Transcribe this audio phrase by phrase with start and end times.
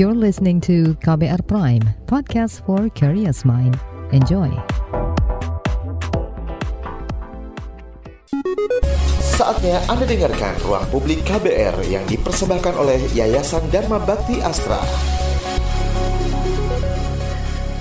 [0.00, 3.76] You're listening to KBR Prime, podcast for curious mind.
[4.16, 4.48] Enjoy.
[9.20, 14.80] Saatnya Anda dengarkan Ruang Publik KBR yang dipersembahkan oleh Yayasan Dharma Bakti Astra.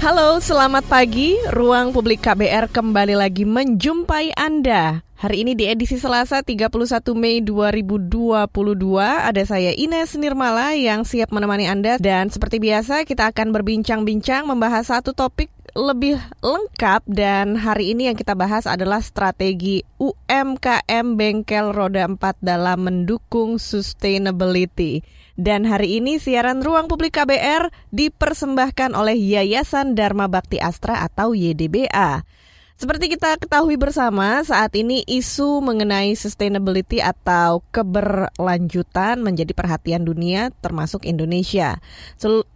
[0.04, 1.40] Halo, selamat pagi.
[1.56, 5.08] Ruang Publik KBR kembali lagi menjumpai Anda.
[5.20, 6.80] Hari ini di edisi Selasa 31
[7.12, 8.56] Mei 2022
[9.04, 14.88] ada saya Ines Nirmala yang siap menemani Anda dan seperti biasa kita akan berbincang-bincang membahas
[14.88, 22.08] satu topik lebih lengkap dan hari ini yang kita bahas adalah strategi UMKM Bengkel Roda
[22.08, 25.04] 4 dalam mendukung sustainability.
[25.36, 32.39] Dan hari ini siaran Ruang Publik KBR dipersembahkan oleh Yayasan Dharma Bakti Astra atau YDBA.
[32.80, 41.04] Seperti kita ketahui bersama, saat ini isu mengenai sustainability atau keberlanjutan menjadi perhatian dunia termasuk
[41.04, 41.84] Indonesia.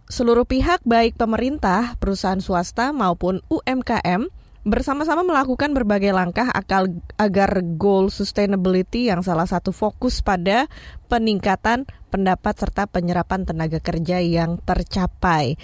[0.08, 4.32] Seluruh pihak baik pemerintah, perusahaan swasta maupun UMKM
[4.64, 6.88] bersama-sama melakukan berbagai langkah akal
[7.20, 10.72] agar goal sustainability yang salah satu fokus pada
[11.12, 11.84] peningkatan
[12.14, 15.58] pendapat serta penyerapan tenaga kerja yang tercapai.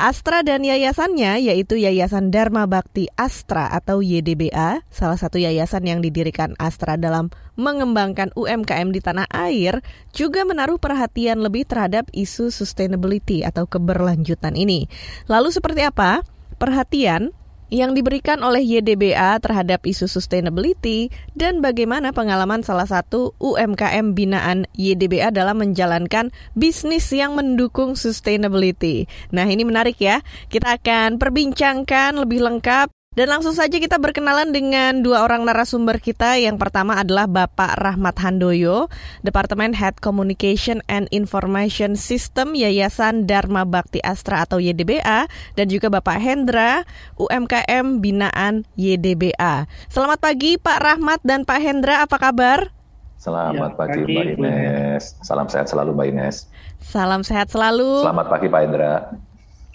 [0.00, 6.56] Astra dan yayasannya yaitu Yayasan Dharma Bakti Astra atau YDBA, salah satu yayasan yang didirikan
[6.56, 7.28] Astra dalam
[7.60, 9.84] mengembangkan UMKM di tanah air,
[10.16, 14.88] juga menaruh perhatian lebih terhadap isu sustainability atau keberlanjutan ini.
[15.28, 16.24] Lalu seperti apa?
[16.56, 17.36] Perhatian
[17.72, 25.32] yang diberikan oleh YDBA terhadap isu sustainability dan bagaimana pengalaman salah satu UMKM binaan YDBA
[25.32, 29.06] dalam menjalankan bisnis yang mendukung sustainability.
[29.32, 30.20] Nah, ini menarik ya.
[30.52, 36.38] Kita akan perbincangkan lebih lengkap dan langsung saja kita berkenalan dengan dua orang narasumber kita.
[36.38, 38.86] Yang pertama adalah Bapak Rahmat Handoyo,
[39.26, 45.26] Departemen Head Communication and Information System Yayasan Dharma Bakti Astra atau YDBA,
[45.58, 46.86] dan juga Bapak Hendra,
[47.18, 49.66] UMKM Binaan YDBA.
[49.90, 52.70] Selamat pagi Pak Rahmat dan Pak Hendra, apa kabar?
[53.18, 55.18] Selamat ya, pagi, pagi Mbak Ines.
[55.26, 56.46] Salam sehat selalu Mbak Ines.
[56.78, 58.06] Salam sehat selalu.
[58.06, 58.94] Selamat pagi Pak Hendra.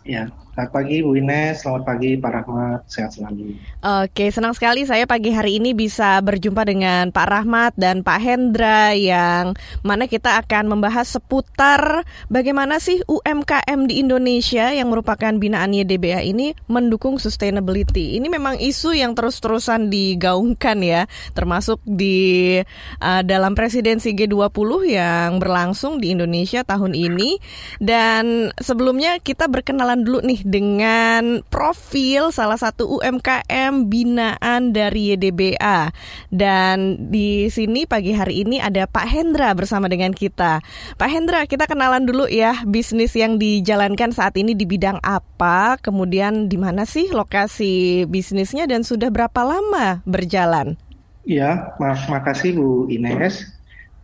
[0.07, 3.59] Ya, Selamat pagi Bu Ines, selamat pagi Pak Rahmat, sehat selalu.
[3.83, 8.95] Oke, senang sekali saya pagi hari ini bisa berjumpa dengan Pak Rahmat dan Pak Hendra
[8.95, 9.51] yang
[9.83, 16.55] mana kita akan membahas seputar bagaimana sih UMKM di Indonesia yang merupakan binaan YDBA ini
[16.71, 18.15] mendukung sustainability.
[18.15, 21.03] Ini memang isu yang terus-terusan digaungkan ya,
[21.35, 22.63] termasuk di
[23.03, 27.43] uh, dalam presidensi G20 yang berlangsung di Indonesia tahun ini.
[27.83, 35.89] Dan sebelumnya kita berkenalan dulu nih dengan profil salah satu UMKM binaan dari YDBA.
[36.29, 40.61] Dan di sini pagi hari ini ada Pak Hendra bersama dengan kita.
[41.01, 46.45] Pak Hendra, kita kenalan dulu ya bisnis yang dijalankan saat ini di bidang apa, kemudian
[46.45, 50.77] di mana sih lokasi bisnisnya dan sudah berapa lama berjalan?
[51.25, 53.49] Ya, mak makasih Bu Ines.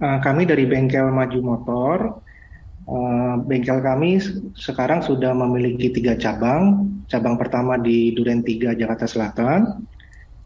[0.01, 1.97] Uh, kami dari Bengkel Maju Motor
[2.81, 4.17] Eh, bengkel kami
[4.57, 6.89] sekarang sudah memiliki tiga cabang.
[7.05, 9.83] Cabang pertama di Duren 3 Jakarta Selatan,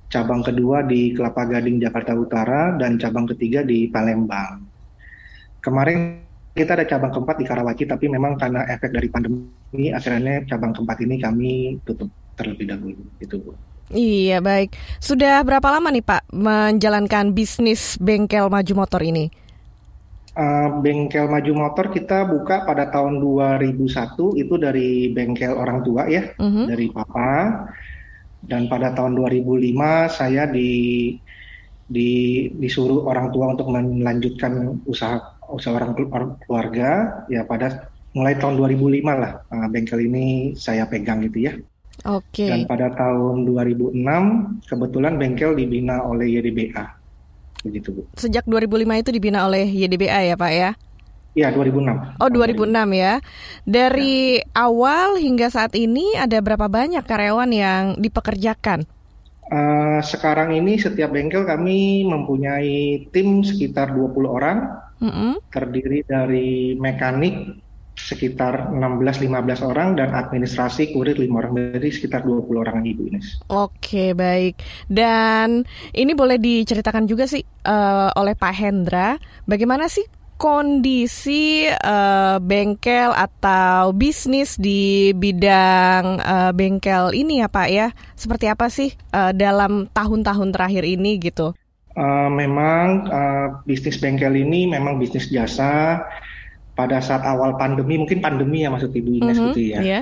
[0.09, 4.66] cabang kedua di Kelapa Gading Jakarta Utara, dan cabang ketiga di Palembang.
[5.62, 6.25] Kemarin
[6.57, 10.97] kita ada cabang keempat di Karawaci, tapi memang karena efek dari pandemi, akhirnya cabang keempat
[11.06, 11.52] ini kami
[11.85, 13.03] tutup terlebih dahulu.
[13.22, 13.53] Itu.
[13.94, 14.73] Iya baik.
[14.97, 19.44] Sudah berapa lama nih Pak menjalankan bisnis bengkel maju motor ini?
[20.35, 26.35] Uh, bengkel maju motor kita buka pada tahun 2001 itu dari bengkel orang tua ya,
[26.38, 26.66] uh -huh.
[26.69, 27.66] dari papa.
[28.46, 29.73] Dan pada tahun 2005
[30.06, 31.18] saya di
[31.85, 32.09] di
[32.62, 35.94] disuruh orang tua untuk melanjutkan usaha usaha orang
[36.46, 41.53] keluarga ya pada mulai tahun 2005 lah uh, bengkel ini saya pegang gitu ya.
[42.06, 42.46] Oke.
[42.46, 42.50] Okay.
[42.53, 43.97] Dan pada tahun 2006
[44.69, 46.85] kebetulan bengkel dibina oleh YDBA
[47.65, 48.01] begitu Bu.
[48.13, 50.69] Sejak 2005 itu dibina oleh YDBA ya Pak ya?
[51.35, 52.21] Iya 2006.
[52.23, 53.13] Oh 2006 ya.
[53.67, 54.45] Dari ya.
[54.55, 58.87] awal hingga saat ini ada berapa banyak karyawan yang dipekerjakan?
[59.45, 64.57] Uh, sekarang ini setiap bengkel kami mempunyai tim sekitar 20 orang,
[64.97, 65.31] mm -hmm.
[65.53, 67.61] terdiri dari mekanik,
[67.95, 73.39] sekitar 16-15 orang dan administrasi kurir 5 orang jadi sekitar 20 orang Ibu Ines.
[73.47, 74.59] Oke baik
[74.91, 75.63] dan
[75.95, 79.15] ini boleh diceritakan juga sih uh, oleh Pak Hendra
[79.47, 80.03] bagaimana sih
[80.35, 87.87] kondisi uh, bengkel atau bisnis di bidang uh, bengkel ini ya Pak ya
[88.19, 91.55] seperti apa sih uh, dalam tahun-tahun terakhir ini gitu?
[91.95, 96.03] Uh, memang uh, bisnis bengkel ini memang bisnis jasa
[96.75, 99.81] pada saat awal pandemi, mungkin pandemi ya maksud Ibu Ines Mhm, gitu ya.
[99.81, 99.99] iya.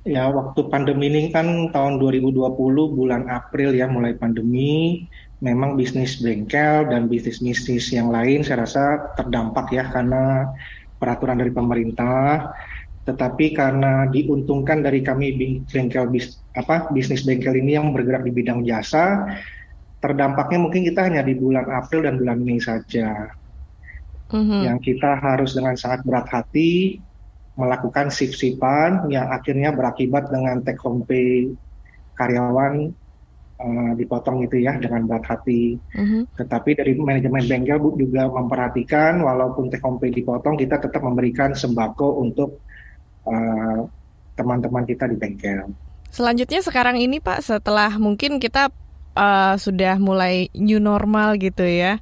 [0.00, 5.04] Ya, waktu pandemi ini kan tahun 2020 bulan April ya mulai pandemi,
[5.44, 10.48] memang bisnis bengkel dan bisnis-bisnis yang lain saya rasa terdampak ya karena
[10.96, 12.48] peraturan dari pemerintah.
[13.04, 15.36] Tetapi karena diuntungkan dari kami
[15.68, 19.26] bengkel bis, apa bisnis bengkel ini yang bergerak di bidang jasa,
[20.00, 23.28] terdampaknya mungkin kita hanya di bulan April dan bulan Mei saja
[24.30, 24.58] Mhm.
[24.66, 27.02] yang kita harus dengan sangat berat hati
[27.58, 31.50] melakukan shift-shiftan yang akhirnya berakibat dengan take home pay
[32.16, 32.88] karyawan
[33.60, 35.76] eh, dipotong gitu ya dengan berat hati.
[35.92, 36.32] Mhm.
[36.40, 41.52] Tetapi dari manajemen bengkel Bu juga memperhatikan walaupun take home pay dipotong kita tetap memberikan
[41.52, 42.64] sembako untuk
[43.28, 43.80] eh,
[44.40, 45.68] teman-teman kita di bengkel.
[46.08, 48.72] Selanjutnya sekarang ini Pak, setelah mungkin kita
[49.12, 52.00] eh, sudah mulai new normal gitu ya.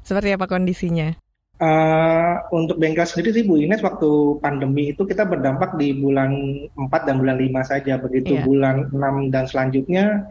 [0.00, 1.27] Seperti apa kondisinya?
[1.58, 6.30] Eh, untuk bengkel sendiri sih Bu Ines waktu pandemi itu kita berdampak di bulan
[6.78, 7.98] 4 dan bulan 5 saja.
[7.98, 8.46] Begitu Iya.
[8.46, 10.30] bulan 6 dan selanjutnya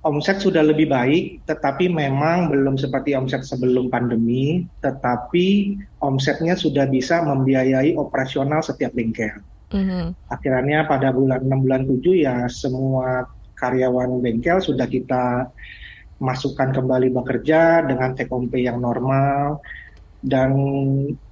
[0.00, 7.20] omset sudah lebih baik, tetapi memang belum seperti omset sebelum pandemi, tetapi omsetnya sudah bisa
[7.20, 9.44] membiayai operasional setiap bengkel.
[9.68, 10.16] Mhm.
[10.32, 13.28] Akhirnya pada bulan 6 bulan 7 ya semua
[13.60, 15.52] karyawan bengkel sudah kita
[16.24, 19.60] masukkan kembali bekerja dengan take home pay yang normal
[20.24, 20.50] dan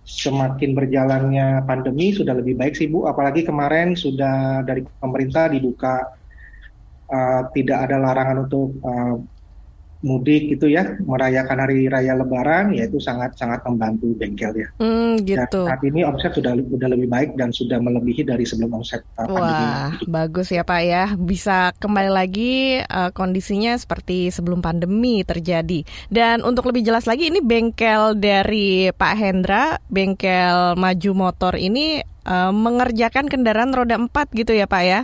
[0.05, 3.09] semakin berjalannya pandemi sudah lebih baik sih Bu.
[3.09, 6.13] Apalagi kemarin sudah dari pemerintah dibuka
[7.09, 9.17] uh, tidak ada larangan untuk uh,
[10.03, 15.47] mudik gitu ya merayakan hari raya lebaran yaitu sangat sangat membantu bengkel ya Hmm, dan
[15.47, 15.63] gitu.
[15.65, 19.63] saat ini omset sudah sudah lebih baik dan sudah melebihi dari sebelum omset uh, pandemi.
[19.63, 21.05] Wah, bagus ya Pak ya.
[21.15, 25.87] Bisa kembali lagi eh, kondisinya seperti sebelum pandemi terjadi.
[26.09, 32.53] Dan untuk lebih jelas lagi, ini bengkel dari Pak Hendra, bengkel maju motor ini eh,
[32.53, 35.01] mengerjakan kendaraan roda 4 gitu ya Pak ya?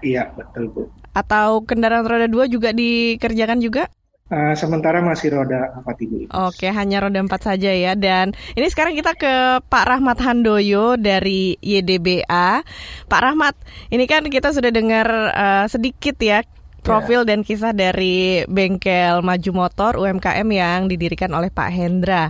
[0.00, 0.82] Iya betul Bu.
[1.10, 3.90] Atau kendaraan roda 2 juga dikerjakan juga?
[4.24, 6.24] Uh, sementara masih roda empat ibu.
[6.32, 7.92] Oke, hanya roda 4 saja ya.
[7.92, 12.64] Dan ini sekarang kita ke Pak Rahmat Handoyo dari YDBA.
[13.04, 13.52] Pak Rahmat,
[13.92, 16.40] ini kan kita sudah dengar eh, sedikit ya
[16.84, 22.28] profil dan kisah dari bengkel maju motor UMKM yang didirikan oleh Pak Hendra.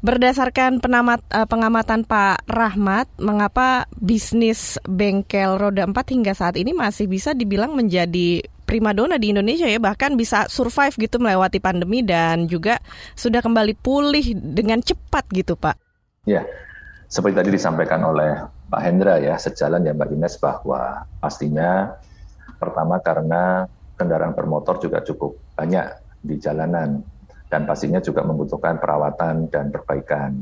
[0.00, 7.04] Berdasarkan penamat, eh, pengamatan Pak Rahmat, mengapa bisnis bengkel roda 4 hingga saat ini masih
[7.04, 12.80] bisa dibilang menjadi primadona di Indonesia ya, bahkan bisa survive gitu melewati pandemi dan juga
[13.12, 15.76] sudah kembali pulih dengan cepat gitu Pak.
[16.24, 16.48] Ya,
[17.04, 18.40] seperti tadi disampaikan oleh
[18.72, 21.92] Pak Hendra ya, sejalan ya Mbak Ines bahwa pastinya
[22.56, 23.68] pertama karena
[24.00, 25.92] kendaraan bermotor juga cukup banyak
[26.24, 27.04] di jalanan
[27.50, 30.38] dan pastinya juga membutuhkan perawatan dan perbaikan.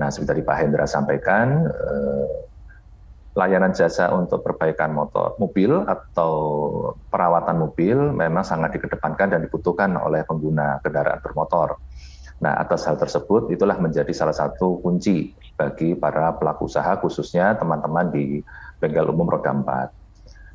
[0.00, 2.28] Nah, seperti tadi Pak Hendra sampaikan, eh,
[3.38, 6.32] layanan jasa untuk perbaikan motor mobil atau
[7.06, 11.78] perawatan mobil memang sangat dikedepankan dan dibutuhkan oleh pengguna kendaraan bermotor.
[12.38, 18.10] Nah, atas hal tersebut itulah menjadi salah satu kunci bagi para pelaku usaha khususnya teman-teman
[18.10, 18.42] di
[18.78, 19.90] bengkel umum roda 4.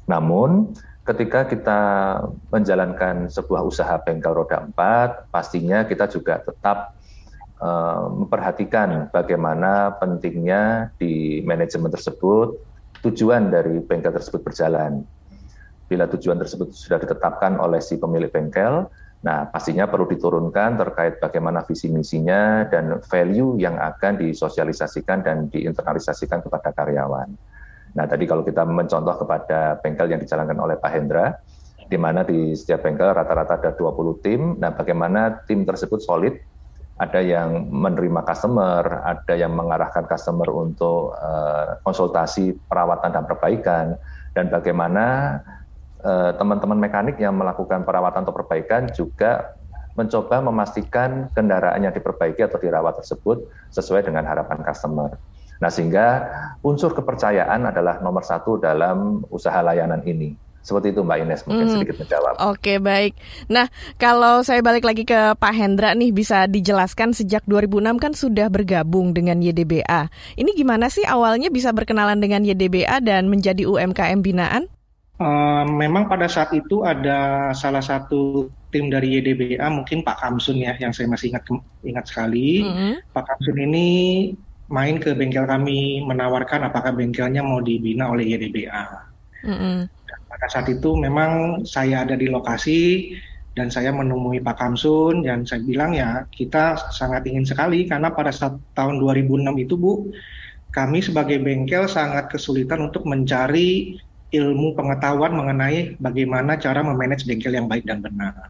[0.08, 1.80] Namun, ketika kita
[2.48, 6.96] menjalankan sebuah usaha bengkel roda 4, pastinya kita juga tetap
[7.60, 12.56] uh, memperhatikan bagaimana pentingnya di manajemen tersebut
[13.04, 15.04] tujuan dari bengkel tersebut berjalan.
[15.92, 18.88] Bila tujuan tersebut sudah ditetapkan oleh si pemilik bengkel,
[19.20, 26.40] nah pastinya perlu diturunkan terkait bagaimana visi misinya dan value yang akan disosialisasikan dan diinternalisasikan
[26.40, 27.36] kepada karyawan.
[27.94, 31.38] Nah, tadi kalau kita mencontoh kepada bengkel yang dijalankan oleh Pak Hendra,
[31.86, 36.34] di mana di setiap bengkel rata-rata ada 20 tim, nah bagaimana tim tersebut solid,
[36.98, 43.86] ada yang menerima customer, ada yang mengarahkan customer untuk uh, konsultasi perawatan dan perbaikan,
[44.34, 45.06] dan bagaimana
[46.36, 49.56] teman-teman uh, mekanik yang melakukan perawatan atau perbaikan juga
[49.96, 55.16] mencoba memastikan kendaraan yang diperbaiki atau dirawat tersebut sesuai dengan harapan customer.
[55.62, 56.28] Nah, sehingga
[56.64, 60.34] unsur kepercayaan adalah nomor satu dalam usaha layanan ini.
[60.64, 61.76] Seperti itu Mbak Ines, mungkin Hmm.
[61.76, 62.34] sedikit menjawab.
[62.48, 63.20] Oke, baik.
[63.52, 63.68] Nah,
[64.00, 69.12] kalau saya balik lagi ke Pak Hendra nih, bisa dijelaskan sejak 2006 kan sudah bergabung
[69.12, 70.08] dengan YDBA.
[70.40, 74.72] Ini gimana sih awalnya bisa berkenalan dengan YDBA dan menjadi UMKM binaan?
[75.20, 80.80] Uh, memang pada saat itu ada salah satu tim dari YDBA, mungkin Pak Kamsun ya,
[80.80, 81.44] yang saya masih ingat
[81.84, 82.64] ingat sekali.
[82.64, 82.94] Mm-hmm.
[83.12, 83.88] Pak Kamsun ini
[84.74, 88.84] main ke bengkel kami menawarkan apakah bengkelnya mau dibina oleh YDBA.
[89.46, 89.78] Mm-hmm.
[89.86, 93.14] Dan pada saat itu memang saya ada di lokasi
[93.54, 98.34] dan saya menemui Pak Kamsun dan saya bilang ya kita sangat ingin sekali karena pada
[98.34, 100.10] saat tahun 2006 itu Bu
[100.74, 104.02] kami sebagai bengkel sangat kesulitan untuk mencari
[104.34, 108.50] ilmu pengetahuan mengenai bagaimana cara memanage bengkel yang baik dan benar.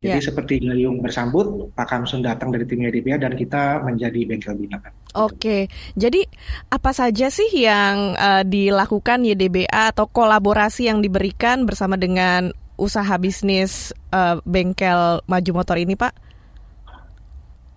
[0.00, 0.24] Jadi yeah.
[0.32, 4.96] seperti Gayung bersambut, Pak Kamsun datang dari tim YDBA dan kita menjadi bengkel binaan.
[5.12, 6.24] Oke, jadi
[6.72, 12.48] apa saja sih yang uh, dilakukan YDBA atau kolaborasi yang diberikan bersama dengan
[12.80, 16.16] usaha bisnis uh, bengkel maju motor ini, Pak?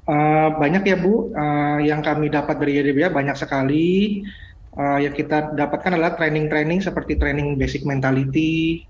[0.07, 4.23] Uh, banyak ya Bu, uh, yang kami dapat dari YDBA banyak sekali.
[4.71, 8.87] Uh, yang kita dapatkan adalah training-training seperti training basic mentality,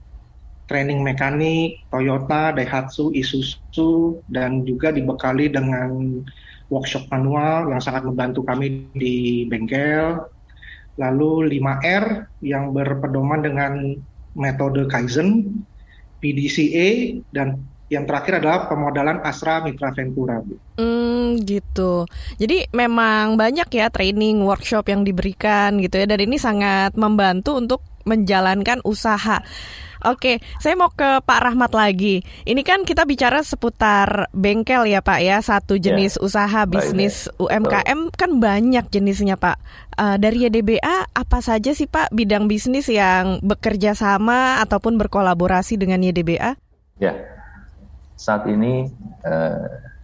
[0.65, 6.24] training mekanik, Toyota, Daihatsu, Isuzu, dan juga dibekali dengan
[6.72, 10.24] workshop manual yang sangat membantu kami di bengkel.
[10.98, 12.05] Lalu 5R
[12.46, 13.98] yang berpedoman dengan
[14.38, 15.62] metode Kaizen,
[16.22, 20.41] PDCA, dan yang terakhir adalah pemodalan Astra Mitra Ventura.
[20.82, 22.10] Hmm, gitu.
[22.41, 27.82] Jadi memang banyak ya training, workshop yang diberikan gitu ya, dan ini sangat membantu untuk
[28.03, 29.46] menjalankan usaha.
[30.03, 32.27] Oke, saya mau ke Pak Rahmat lagi.
[32.43, 35.91] Ini kan kita bicara seputar bengkel ya Pak ya, satu ya.
[35.91, 36.27] jenis ya.
[36.27, 39.57] usaha bisnis UMKM kan banyak jenisnya Pak.
[39.95, 46.03] Uh, dari YDBA apa saja sih Pak bidang bisnis yang bekerja sama ataupun berkolaborasi dengan
[46.03, 46.60] YDBA?
[47.00, 47.13] Ya,
[48.19, 48.91] saat ini
[49.24, 49.55] uh,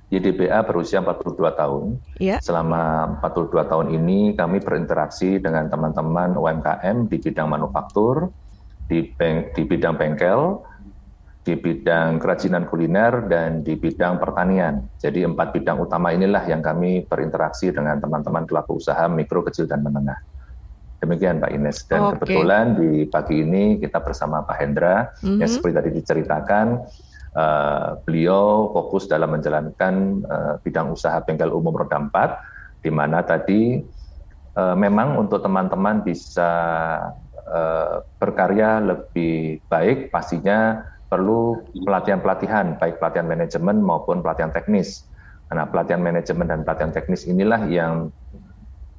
[0.09, 1.83] eh, YDBA berusia 42 tahun.
[2.23, 2.39] Ya.
[2.39, 8.31] Selama 42 tahun ini kami berinteraksi dengan teman-teman UMKM di bidang manufaktur,
[8.89, 10.65] di, beng, di bidang bengkel,
[11.45, 14.89] di bidang kerajinan kuliner, dan di bidang pertanian.
[14.97, 19.85] Jadi empat bidang utama inilah yang kami berinteraksi dengan teman-teman pelaku usaha mikro, kecil, dan
[19.85, 20.17] menengah.
[20.99, 21.87] Demikian Pak Ines.
[21.87, 22.27] Dan okay.
[22.27, 25.39] kebetulan di pagi ini kita bersama Pak Hendra, mm-hmm.
[25.39, 26.65] yang seperti tadi diceritakan,
[27.39, 29.93] uh, beliau fokus dalam menjalankan
[30.27, 33.79] uh, bidang usaha bengkel umum roda 4, di mana tadi
[34.59, 36.51] uh, memang untuk teman-teman bisa
[37.49, 45.09] Eh, berkarya lebih baik, pastinya perlu pelatihan-pelatihan, baik pelatihan manajemen maupun pelatihan teknis.
[45.49, 48.13] Nah, pelatihan manajemen dan pelatihan teknis inilah yang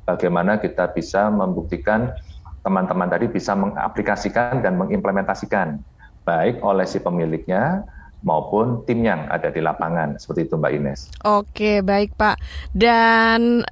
[0.02, 2.10] bagaimana kita bisa membuktikan
[2.66, 5.78] teman-teman tadi bisa mengaplikasikan dan mengimplementasikan,
[6.26, 7.86] baik oleh si pemiliknya
[8.26, 10.18] maupun tim yang ada di lapangan.
[10.18, 11.00] Seperti itu Mbak Ines.
[11.22, 12.42] Oke, baik Pak.
[12.74, 13.62] Dan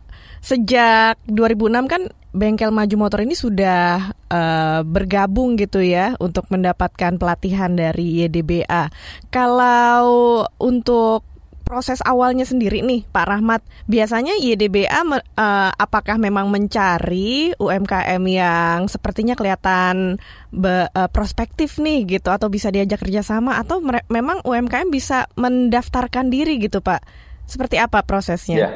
[0.48, 2.02] sejak 2006 kan
[2.32, 8.88] bengkel maju motor ini sudah uh, bergabung gitu ya untuk mendapatkan pelatihan dari YDBA.
[9.28, 11.28] Kalau untuk
[11.68, 18.88] proses awalnya sendiri nih Pak Rahmat, biasanya YDBA uh, eh, apakah memang mencari UMKM yang
[18.88, 20.16] sepertinya kelihatan
[20.48, 26.56] be, uh, prospektif nih gitu atau bisa diajak kerjasama atau memang UMKM bisa mendaftarkan diri
[26.56, 27.04] gitu Pak?
[27.44, 28.56] Seperti apa prosesnya?
[28.56, 28.70] Ya.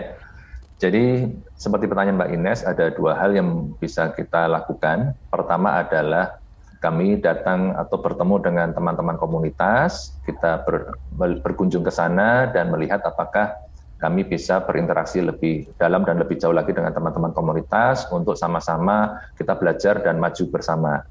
[0.83, 1.31] Jadi
[1.63, 5.15] seperti pertanyaan Mbak Ines, ada dua hal yang bisa kita lakukan.
[5.31, 6.43] Pertama adalah
[6.83, 13.55] kami datang atau bertemu dengan teman-teman komunitas, kita ber, berkunjung ke sana dan melihat apakah
[14.03, 19.55] kami bisa berinteraksi lebih dalam dan lebih jauh lagi dengan teman-teman komunitas untuk sama-sama kita
[19.55, 21.07] belajar dan maju bersama.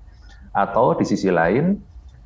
[0.52, 1.80] Atau di sisi lain,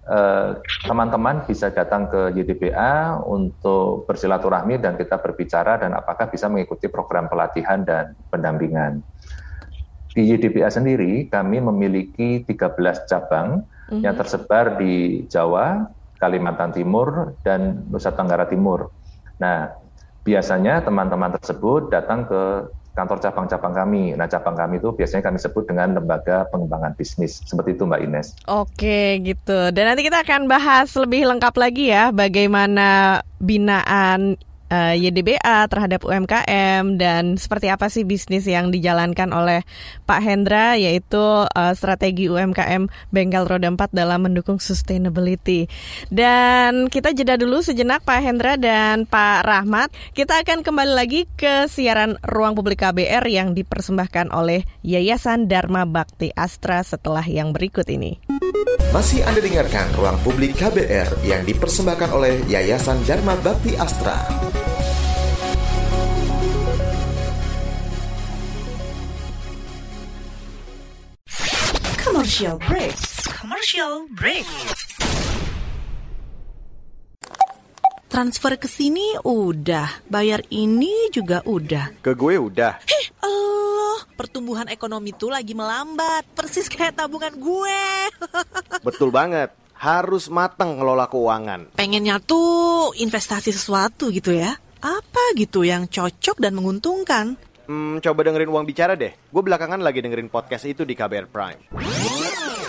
[0.05, 0.49] Eh,
[0.85, 7.25] teman-teman bisa datang ke YDBA untuk bersilaturahmi dan kita berbicara dan apakah bisa mengikuti program
[7.25, 9.01] pelatihan dan pendampingan.
[10.13, 14.05] Di YDBA sendiri kami memiliki 13 cabang mm-hmm.
[14.05, 15.89] yang tersebar di Jawa,
[16.21, 18.93] Kalimantan Timur, dan Nusa Tenggara Timur.
[19.41, 19.73] Nah,
[20.21, 24.15] biasanya teman-teman tersebut datang ke kantor cabang-cabang kami.
[24.15, 27.43] Nah, cabang kami itu biasanya kami sebut dengan lembaga pengembangan bisnis.
[27.43, 28.27] Seperti itu Mbak Ines.
[28.47, 29.69] Oke, gitu.
[29.75, 34.39] Dan nanti kita akan bahas lebih lengkap lagi ya bagaimana binaan
[34.75, 39.63] uh, eh, YDBA terhadap UMKM dan seperti apa sih bisnis yang dijalankan oleh
[40.03, 45.71] Pak Hendra yaitu uh, strategi UMKM Bengkel Roda 4 dalam mendukung sustainability.
[46.11, 49.95] Dan kita jeda dulu sejenak Pak Hendra dan Pak Rahmat.
[50.11, 56.35] Kita akan kembali lagi ke siaran Ruang Publik KBR yang dipersembahkan oleh Yayasan Dharma Bakti
[56.35, 58.24] Astra setelah yang berikut ini.
[58.95, 64.15] Masih Anda dengarkan Ruang Publik KBR yang dipersembahkan oleh Yayasan Dharma Bakti Astra.
[71.99, 72.95] Commercial break.
[73.27, 74.47] Commercial break.
[78.05, 81.97] Transfer ke sini udah, bayar ini juga udah.
[82.05, 82.77] Ke gue udah.
[82.85, 87.81] Heh, Allah, pertumbuhan ekonomi tuh lagi melambat, persis kayak tabungan gue.
[88.87, 91.75] Betul banget harus matang ngelola keuangan.
[91.75, 94.55] Pengennya tuh investasi sesuatu gitu ya.
[94.79, 97.35] Apa gitu yang cocok dan menguntungkan?
[97.65, 99.17] Hmm, coba dengerin uang bicara deh.
[99.33, 101.61] Gue belakangan lagi dengerin podcast itu di KBR Prime.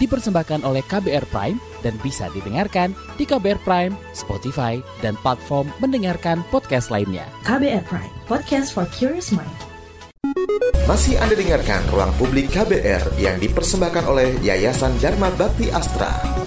[0.00, 6.88] Dipersembahkan oleh KBR Prime dan bisa didengarkan di KBR Prime, Spotify, dan platform mendengarkan podcast
[6.88, 7.26] lainnya.
[7.44, 9.72] KBR Prime, podcast for curious mind.
[10.86, 16.41] Masih Anda dengarkan Ruang Publik KBR yang dipersembahkan oleh Yayasan Dharma Bakti Astra.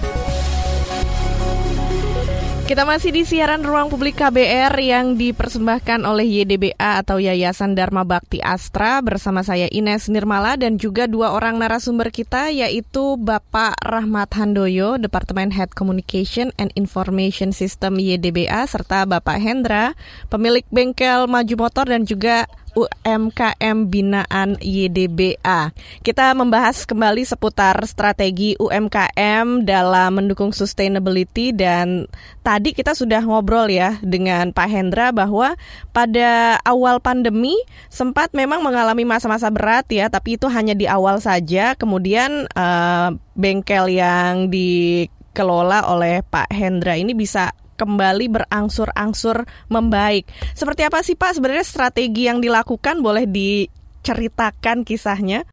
[2.66, 8.42] Kita masih di siaran Ruang Publik KBR yang dipersembahkan oleh YDBA atau Yayasan Dharma Bakti
[8.42, 14.98] Astra bersama saya Ines Nirmala dan juga dua orang narasumber kita yaitu Bapak Rahmat Handoyo,
[14.98, 19.94] Departemen Head Communication and Information System YDBA serta Bapak Hendra,
[20.26, 25.72] pemilik bengkel maju motor dan juga UMKM binaan YDBA.
[26.04, 32.04] Kita membahas kembali seputar strategi UMKM dalam mendukung sustainability dan
[32.44, 35.56] tadi kita sudah ngobrol ya dengan Pak Hendra bahwa
[35.96, 37.56] pada awal pandemi
[37.88, 41.72] sempat memang mengalami masa-masa berat ya, tapi itu hanya di awal saja.
[41.80, 50.26] Kemudian uh, bengkel yang dikelola oleh Pak Hendra ini bisa kembali berangsur-angsur membaik.
[50.56, 55.44] Seperti apa sih Pak sebenarnya strategi yang dilakukan boleh diceritakan kisahnya?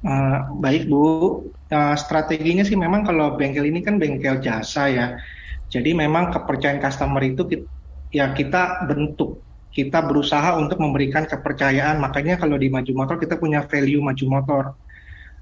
[0.00, 1.04] Uh, baik Bu,
[1.70, 5.06] uh, strateginya sih memang kalau bengkel ini kan bengkel jasa ya.
[5.70, 7.66] Jadi memang kepercayaan customer itu kita,
[8.10, 9.38] ya kita bentuk,
[9.70, 12.02] kita berusaha untuk memberikan kepercayaan.
[12.02, 14.64] Makanya kalau di Maju Motor kita punya value Maju Motor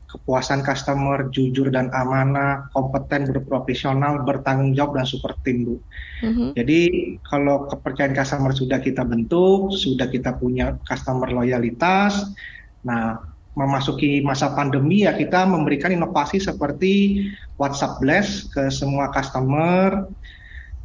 [0.09, 5.77] kepuasan customer, jujur dan amanah, kompeten, berprofesional, bertanggung jawab dan super tim, Bu.
[6.25, 6.49] Mm-hmm.
[6.57, 6.81] Jadi
[7.29, 12.33] kalau kepercayaan customer sudah kita bentuk, sudah kita punya customer loyalitas,
[12.81, 13.21] nah
[13.53, 17.27] memasuki masa pandemi ya kita memberikan inovasi seperti
[17.59, 20.07] WhatsApp Blast ke semua customer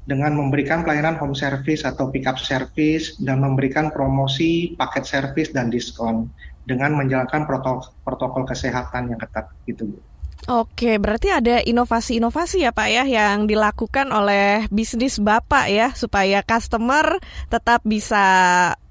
[0.04, 6.28] dengan memberikan pelayanan home service atau pickup service dan memberikan promosi paket service dan diskon
[6.64, 9.98] dengan menjalankan protokol, protokol kesehatan yang ketat gitu Bu.
[10.44, 17.16] Oke, berarti ada inovasi-inovasi ya Pak ya yang dilakukan oleh bisnis Bapak ya supaya customer
[17.48, 18.26] tetap bisa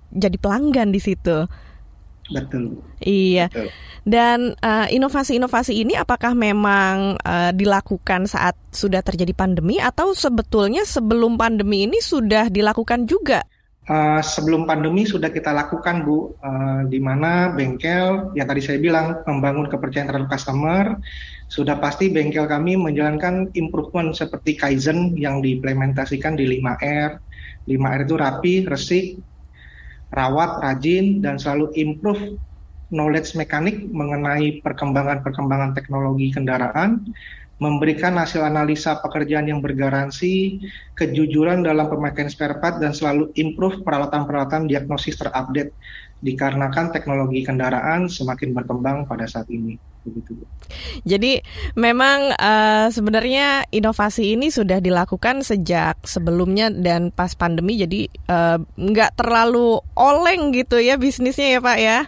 [0.08, 1.44] jadi pelanggan di situ.
[2.32, 2.80] Betul.
[3.04, 3.52] Iya.
[3.52, 3.68] Betul.
[4.02, 11.37] Dan uh, inovasi-inovasi ini apakah memang uh, dilakukan saat sudah terjadi pandemi atau sebetulnya sebelum
[11.37, 13.44] pandemi ini sudah dilakukan juga?
[13.83, 19.27] Uh, sebelum pandemi sudah kita lakukan Bu, uh, di mana bengkel yang tadi saya bilang
[19.27, 21.03] membangun kepercayaan terhadap customer,
[21.51, 27.18] sudah pasti bengkel kami menjalankan improvement seperti Kaizen yang diimplementasikan di 5R.
[27.66, 29.07] 5R itu rapi, resik,
[30.14, 32.38] rawat, rajin, dan selalu improve
[32.95, 37.03] knowledge mekanik mengenai perkembangan-perkembangan teknologi kendaraan,
[37.62, 40.59] memberikan hasil analisa pekerjaan yang bergaransi,
[40.98, 45.70] kejujuran dalam pemakaian spare part, dan selalu improve peralatan-peralatan diagnosis terupdate
[46.22, 49.79] dikarenakan teknologi kendaraan semakin berkembang pada saat ini.
[51.07, 51.38] Jadi
[51.79, 59.14] memang uh, sebenarnya inovasi ini sudah dilakukan sejak sebelumnya dan pas pandemi, jadi uh, nggak
[59.14, 61.98] terlalu oleng gitu ya bisnisnya ya Pak ya.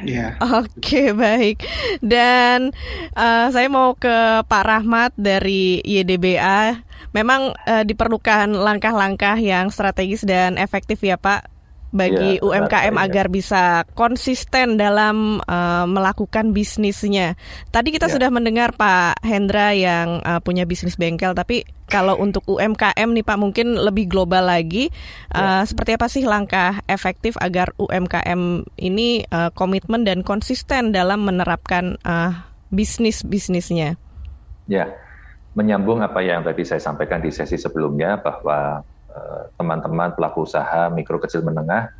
[0.00, 0.40] Yeah.
[0.40, 1.68] Oke okay, baik.
[2.00, 2.72] Dan
[3.12, 6.80] uh, saya mau ke Pak Rahmat dari YDBA.
[7.12, 11.51] Memang uh, diperlukan langkah-langkah yang strategis dan efektif ya Pak
[11.92, 13.04] bagi ya, UMKM ya.
[13.04, 17.36] agar bisa konsisten dalam uh, melakukan bisnisnya.
[17.68, 18.16] Tadi kita ya.
[18.16, 23.36] sudah mendengar Pak Hendra yang uh, punya bisnis bengkel, tapi kalau untuk UMKM nih Pak
[23.36, 24.88] mungkin lebih global lagi.
[25.28, 32.00] Uh, Seperti apa sih langkah efektif agar UMKM ini uh, komitmen dan konsisten dalam menerapkan
[32.08, 32.32] uh,
[32.72, 34.00] bisnis bisnisnya?
[34.64, 34.88] Ya,
[35.52, 38.80] menyambung apa yang tadi saya sampaikan di sesi sebelumnya bahwa
[39.56, 41.92] teman-teman pelaku usaha mikro kecil menengah,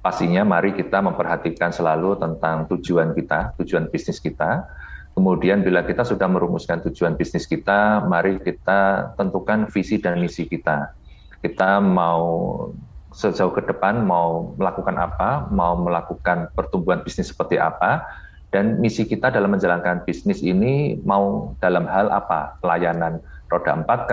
[0.00, 4.64] pastinya mari kita memperhatikan selalu tentang tujuan kita, tujuan bisnis kita.
[5.10, 10.94] Kemudian bila kita sudah merumuskan tujuan bisnis kita, mari kita tentukan visi dan misi kita.
[11.42, 12.56] Kita mau
[13.10, 18.06] sejauh ke depan mau melakukan apa, mau melakukan pertumbuhan bisnis seperti apa,
[18.54, 23.18] dan misi kita dalam menjalankan bisnis ini mau dalam hal apa, pelayanan
[23.50, 24.12] roda 4K,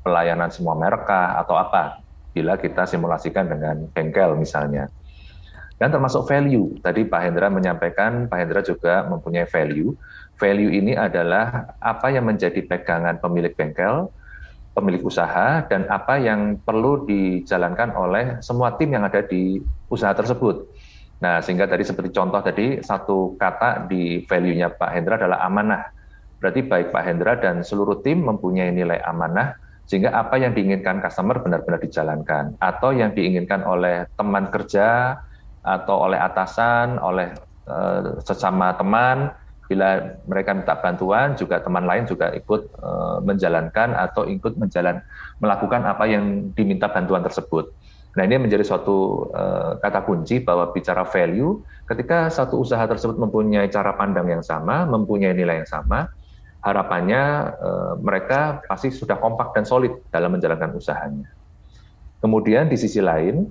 [0.00, 2.00] pelayanan semua merek atau apa,
[2.32, 4.88] bila kita simulasikan dengan bengkel misalnya.
[5.80, 6.76] dan termasuk value.
[6.84, 9.96] Tadi Pak Hendra menyampaikan, Pak Hendra juga mempunyai value.
[10.36, 14.12] Value ini adalah apa yang menjadi pegangan pemilik bengkel,
[14.76, 19.56] pemilik usaha, dan apa yang perlu dijalankan oleh semua tim yang ada di
[19.88, 20.68] usaha tersebut.
[21.20, 25.84] Nah, sehingga tadi seperti contoh tadi, satu kata di value-nya Pak Hendra adalah amanah.
[26.40, 31.38] Berarti baik Pak Hendra dan seluruh tim mempunyai nilai amanah, sehingga apa yang diinginkan customer
[31.44, 32.56] benar-benar dijalankan.
[32.56, 35.20] Atau yang diinginkan oleh teman kerja,
[35.60, 37.36] atau oleh atasan, oleh
[37.68, 39.36] uh, sesama teman,
[39.68, 44.98] bila mereka minta bantuan, juga teman lain juga ikut uh, menjalankan atau ikut menjalan
[45.38, 47.70] melakukan apa yang diminta bantuan tersebut.
[48.18, 53.70] Nah ini menjadi suatu uh, kata kunci bahwa bicara value, ketika satu usaha tersebut mempunyai
[53.70, 56.10] cara pandang yang sama, mempunyai nilai yang sama,
[56.60, 57.22] harapannya
[57.56, 61.28] uh, mereka pasti sudah kompak dan solid dalam menjalankan usahanya.
[62.20, 63.48] Kemudian di sisi lain,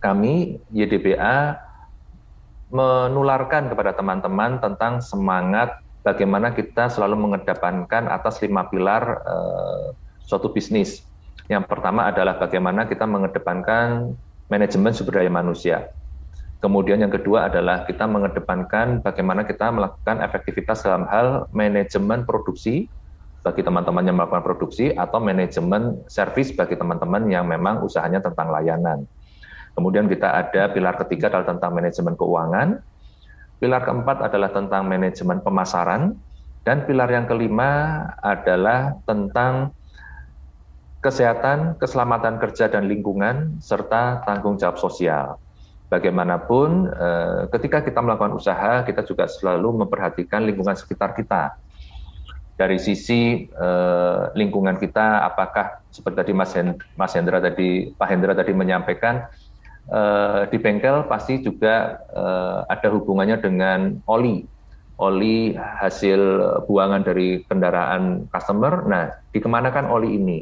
[0.00, 1.60] kami YDBA
[2.72, 9.86] menularkan kepada teman-teman tentang semangat bagaimana kita selalu mengedepankan atas lima pilar uh,
[10.24, 11.04] suatu bisnis.
[11.46, 14.16] Yang pertama adalah bagaimana kita mengedepankan
[14.50, 15.92] manajemen sumber daya manusia.
[16.56, 22.88] Kemudian yang kedua adalah kita mengedepankan bagaimana kita melakukan efektivitas dalam hal manajemen produksi
[23.44, 29.06] bagi teman-teman yang melakukan produksi atau manajemen servis bagi teman-teman yang memang usahanya tentang layanan.
[29.76, 32.68] Kemudian kita ada pilar ketiga adalah tentang manajemen keuangan.
[33.60, 36.16] Pilar keempat adalah tentang manajemen pemasaran.
[36.66, 39.70] Dan pilar yang kelima adalah tentang
[40.98, 45.38] kesehatan, keselamatan kerja dan lingkungan, serta tanggung jawab sosial.
[45.86, 51.54] Bagaimanapun, eh, ketika kita melakukan usaha, kita juga selalu memperhatikan lingkungan sekitar kita.
[52.56, 59.24] Dari sisi eh, lingkungan kita, apakah seperti tadi Mas Hendra tadi, Pak Hendra tadi menyampaikan,
[59.88, 61.96] uh, di bengkel pasti juga
[62.68, 64.44] ada hubungannya dengan oli
[64.96, 66.20] oli hasil
[66.64, 68.88] buangan dari kendaraan customer.
[68.88, 70.38] Nah, dikemanakan oli ini?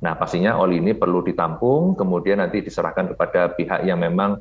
[0.00, 4.40] Nah, pastinya oli ini perlu ditampung, kemudian nanti diserahkan kepada pihak yang memang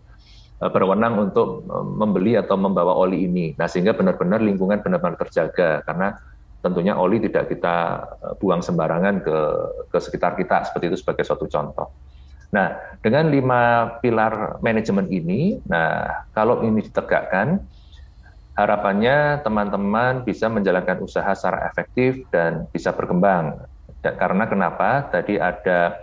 [0.58, 3.54] berwenang untuk membeli atau membawa oli ini.
[3.54, 6.18] Nah, sehingga benar-benar lingkungan benar-benar terjaga karena
[6.66, 7.78] tentunya oli tidak kita
[8.42, 9.38] buang sembarangan ke
[9.94, 11.94] ke sekitar kita seperti itu sebagai suatu contoh.
[12.50, 13.62] Nah, dengan lima
[14.02, 17.60] pilar manajemen ini, nah kalau ini ditegakkan,
[18.58, 23.62] harapannya teman-teman bisa menjalankan usaha secara efektif dan bisa berkembang.
[24.02, 25.12] Dan karena kenapa?
[25.12, 26.02] Tadi ada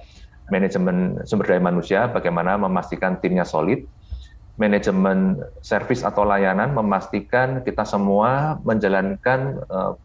[0.53, 3.89] manajemen sumber daya manusia, bagaimana memastikan timnya solid,
[4.55, 9.99] manajemen servis atau layanan memastikan kita semua menjalankan uh,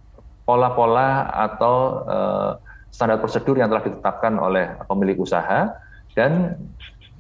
[0.46, 1.76] pola-pola atau
[2.10, 2.52] uh,
[2.90, 5.70] standar prosedur yang telah ditetapkan oleh pemilik usaha
[6.18, 6.58] dan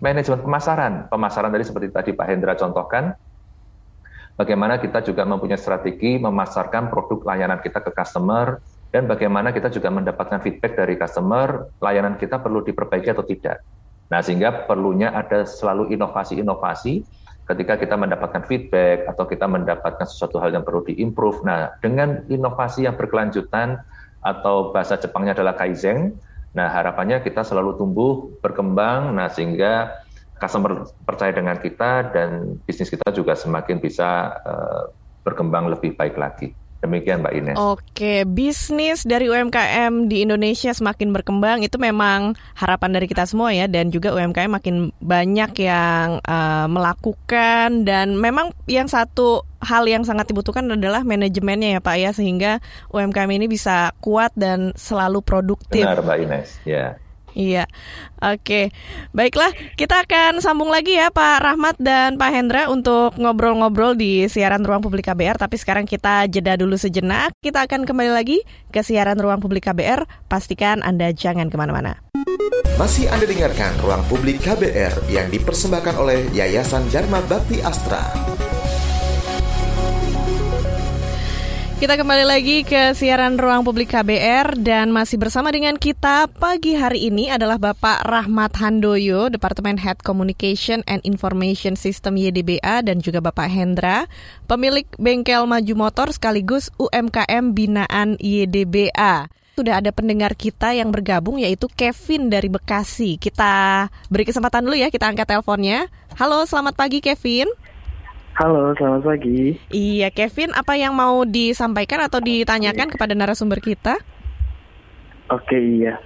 [0.01, 0.93] manajemen pemasaran.
[1.13, 3.13] Pemasaran tadi seperti tadi Pak Hendra contohkan,
[4.33, 8.57] bagaimana kita juga mempunyai strategi memasarkan produk layanan kita ke customer,
[8.89, 13.61] dan bagaimana kita juga mendapatkan feedback dari customer, layanan kita perlu diperbaiki atau tidak.
[14.09, 17.05] Nah, sehingga perlunya ada selalu inovasi-inovasi
[17.49, 21.41] ketika kita mendapatkan feedback atau kita mendapatkan sesuatu hal yang perlu diimprove.
[21.41, 23.81] Nah, dengan inovasi yang berkelanjutan
[24.21, 30.01] atau bahasa Jepangnya adalah kaizen, Nah, harapannya kita selalu tumbuh, berkembang, nah sehingga
[30.41, 34.89] customer percaya dengan kita dan bisnis kita juga semakin bisa uh,
[35.21, 36.55] berkembang lebih baik lagi.
[36.79, 37.55] Demikian Mbak Ines.
[37.59, 43.67] Oke, bisnis dari UMKM di Indonesia semakin berkembang itu memang harapan dari kita semua ya
[43.67, 50.31] dan juga UMKM makin banyak yang uh, melakukan dan memang yang satu hal yang sangat
[50.31, 52.63] dibutuhkan adalah manajemennya ya Pak ya sehingga
[52.95, 55.83] UMKM ini bisa kuat dan selalu produktif.
[55.83, 56.95] Benar Mbak Ines, ya.
[57.37, 57.69] Iya,
[58.21, 58.73] oke.
[59.13, 64.65] Baiklah, kita akan sambung lagi ya Pak Rahmat dan Pak Hendra untuk ngobrol-ngobrol di siaran
[64.65, 65.37] Ruang Publik KBR.
[65.37, 67.33] Tapi sekarang kita jeda dulu sejenak.
[67.41, 68.41] Kita akan kembali lagi
[68.73, 70.29] ke siaran Ruang Publik KBR.
[70.29, 72.01] Pastikan Anda jangan ke mana-mana.
[72.79, 78.07] Masih Anda dengarkan Ruang Publik KBR yang dipersembahkan oleh Yayasan Dharma Bakti Astra.
[81.79, 87.07] Kita kembali lagi ke siaran Ruang Publik KBR dan masih bersama dengan kita pagi hari
[87.07, 93.47] ini adalah Bapak Rahmat Handoyo, Departemen Head Communication and Information System YDBA dan juga Bapak
[93.47, 94.11] Hendra,
[94.43, 101.71] pemilik bengkel maju motor sekaligus UMKM binaan YDBA sudah ada pendengar kita yang bergabung yaitu
[101.71, 103.15] Kevin dari Bekasi.
[103.15, 105.87] Kita beri kesempatan dulu ya, kita angkat teleponnya.
[106.19, 107.47] Halo, selamat pagi Kevin.
[108.39, 109.59] Halo, selamat pagi.
[109.67, 113.99] Iya, Kevin, apa yang mau disampaikan atau ditanyakan kepada narasumber kita?
[115.27, 115.99] Oke, iya.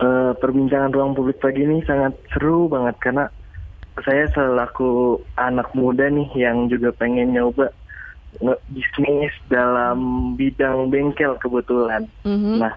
[0.00, 3.28] Uh, perbincangan ruang publik pagi ini sangat seru banget karena
[4.00, 7.68] saya selaku anak muda nih yang juga pengen nyoba
[8.72, 12.08] bisnis dalam bidang bengkel kebetulan.
[12.24, 12.64] Mhm.
[12.64, 12.72] Nah,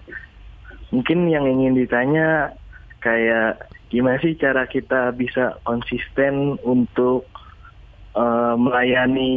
[0.92, 2.52] mungkin yang ingin ditanya
[3.00, 3.56] kayak
[3.88, 7.24] gimana sih cara kita bisa konsisten untuk
[8.16, 9.32] eh, melayani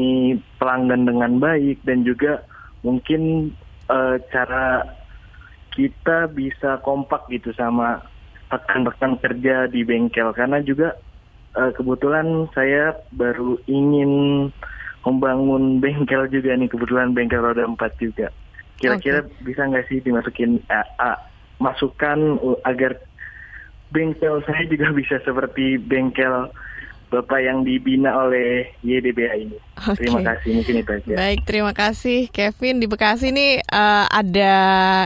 [0.56, 2.42] pelanggan dengan baik dan juga
[2.82, 3.52] mungkin
[3.92, 4.88] eh, cara
[5.76, 8.02] kita bisa kompak gitu sama
[8.50, 10.98] rekan-rekan kerja di bengkel karena juga
[11.60, 14.48] eh, kebetulan saya baru ingin
[15.08, 18.28] membangun bengkel juga nih kebetulan bengkel roda empat juga.
[18.80, 21.20] Kira-kira bisa nggak sih dimasukin eh, eh,
[21.60, 22.96] masukan uh, agar
[23.92, 26.52] bengkel saya juga bisa seperti bengkel
[27.10, 29.58] Bapak yang dibina oleh YDBA ini.
[29.82, 30.06] Oke.
[30.06, 31.14] Terima kasih, mungkin itu aja.
[31.18, 32.78] Baik, terima kasih Kevin.
[32.78, 34.56] Di Bekasi nih eh, ada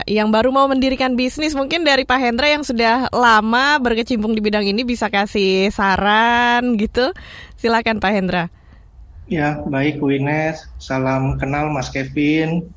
[0.04, 1.56] yang baru mau mendirikan bisnis.
[1.56, 7.16] Mungkin dari Pak Hendra yang sudah lama berkecimpung di bidang ini bisa kasih saran gitu.
[7.56, 8.44] Silakan Pak Hendra.
[9.32, 10.68] Ya, baik Bu Ines.
[10.84, 12.68] Salam kenal Mas Kevin.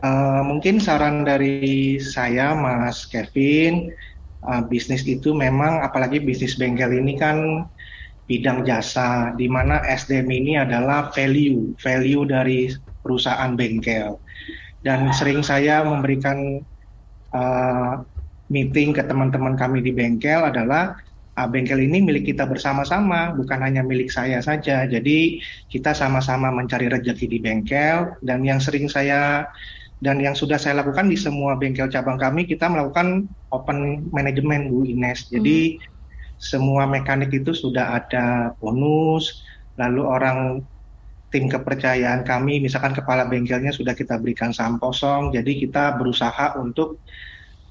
[0.00, 3.92] Eh, mungkin saran dari saya, Mas Kevin,
[4.42, 7.68] eh, bisnis itu memang, apalagi bisnis bengkel ini kan
[8.30, 12.70] bidang jasa, di mana SDM ini adalah value, value dari
[13.02, 14.22] perusahaan bengkel.
[14.86, 16.62] Dan sering saya memberikan
[17.34, 17.92] eh,
[18.46, 20.94] meeting ke teman-teman kami di bengkel adalah
[21.34, 24.86] ah, bengkel ini milik kita bersama-sama, bukan hanya milik saya saja.
[24.86, 29.50] Jadi kita sama-sama mencari rezeki di bengkel dan yang sering saya
[30.00, 34.86] dan yang sudah saya lakukan di semua bengkel cabang kami kita melakukan open management Bu
[34.88, 35.28] Ines.
[35.28, 35.76] Jadi
[36.40, 39.44] semua mekanik itu sudah ada bonus,
[39.76, 40.38] lalu orang
[41.28, 47.04] tim kepercayaan kami, misalkan kepala bengkelnya sudah kita berikan saham kosong, jadi kita berusaha untuk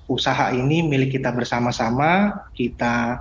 [0.05, 3.17] usaha ini milik kita bersama-sama, kita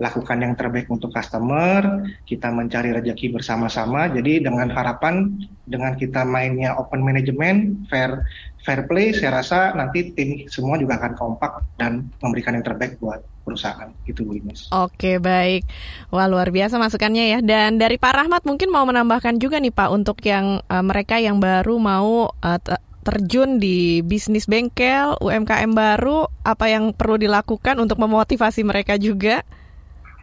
[0.00, 4.08] lakukan yang terbaik untuk customer, kita mencari rezeki bersama-sama.
[4.08, 5.36] Jadi dengan harapan
[5.68, 8.24] dengan kita mainnya open management, fair
[8.64, 13.22] fair play, saya rasa nanti tim semua juga akan kompak dan memberikan yang terbaik buat
[13.42, 13.90] perusahaan.
[14.06, 14.70] Gitu Bu Ines.
[14.72, 15.66] Oke, baik.
[16.08, 17.38] Wah, luar biasa masukannya ya.
[17.42, 21.42] Dan dari Pak Rahmat mungkin mau menambahkan juga nih Pak untuk yang eh, mereka yang
[21.42, 28.62] baru mau te- terjun di bisnis bengkel, UMKM baru, apa yang perlu dilakukan untuk memotivasi
[28.62, 29.42] mereka juga?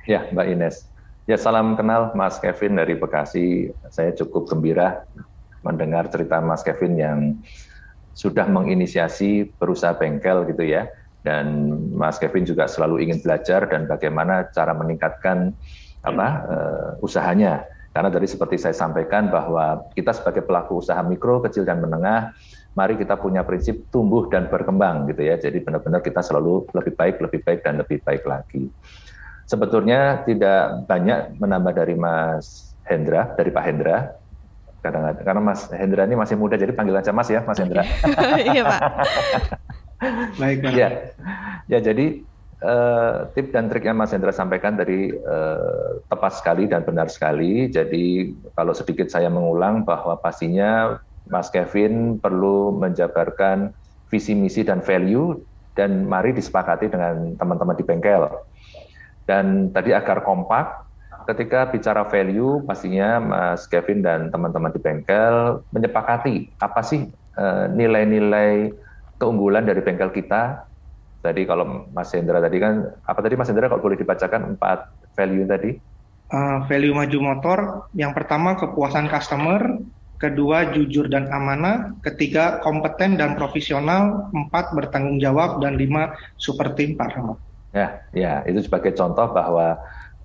[0.07, 0.87] Ya, Mbak Ines.
[1.27, 3.69] Ya, salam kenal Mas Kevin dari Bekasi.
[3.91, 5.05] Saya cukup gembira
[5.61, 7.19] mendengar cerita Mas Kevin yang
[8.15, 10.87] sudah menginisiasi berusaha bengkel gitu ya.
[11.19, 15.51] Dan Mas Kevin juga selalu ingin belajar dan bagaimana cara meningkatkan
[15.99, 17.67] apa eh, usahanya.
[17.89, 22.31] Karena tadi seperti saya sampaikan bahwa kita sebagai pelaku usaha mikro, kecil dan menengah,
[22.77, 25.35] mari kita punya prinsip tumbuh dan berkembang gitu ya.
[25.35, 28.71] Jadi benar-benar kita selalu lebih baik, lebih baik dan lebih baik lagi
[29.49, 34.13] sebetulnya tidak banyak menambah dari Mas Hendra, dari Pak Hendra.
[34.79, 37.83] Kadang-kadang karena Mas Hendra ini masih muda, jadi panggil aja Mas ya, Mas Hendra.
[38.53, 38.81] Iya Pak.
[40.39, 41.11] Baik, ya,
[41.67, 42.23] ya jadi
[42.63, 47.67] eh, tip dan trik yang Mas Hendra sampaikan tadi eh, tepat sekali dan benar sekali.
[47.67, 50.95] Jadi kalau sedikit saya mengulang bahwa pastinya
[51.27, 53.75] Mas Kevin perlu menjabarkan
[54.07, 55.35] visi misi dan value
[55.75, 58.27] dan mari disepakati dengan teman-teman di bengkel.
[59.27, 60.89] Dan tadi agar kompak,
[61.29, 68.73] ketika bicara value, pastinya Mas Kevin dan teman-teman di bengkel menyepakati apa sih eh, nilai-nilai
[69.19, 70.65] keunggulan dari bengkel kita.
[71.19, 74.87] Tadi kalau Mas Hendra tadi kan, apa tadi Mas Hendra kalau boleh dibacakan empat
[75.19, 75.75] value tadi?
[76.31, 77.59] Uh, value maju motor,
[77.91, 79.83] yang pertama kepuasan customer,
[80.15, 86.95] kedua jujur dan amanah, ketiga kompeten dan profesional, empat bertanggung jawab, dan lima super team
[86.95, 87.37] Pak Rahmat.
[87.75, 89.75] Ya, ya itu sebagai contoh bahwa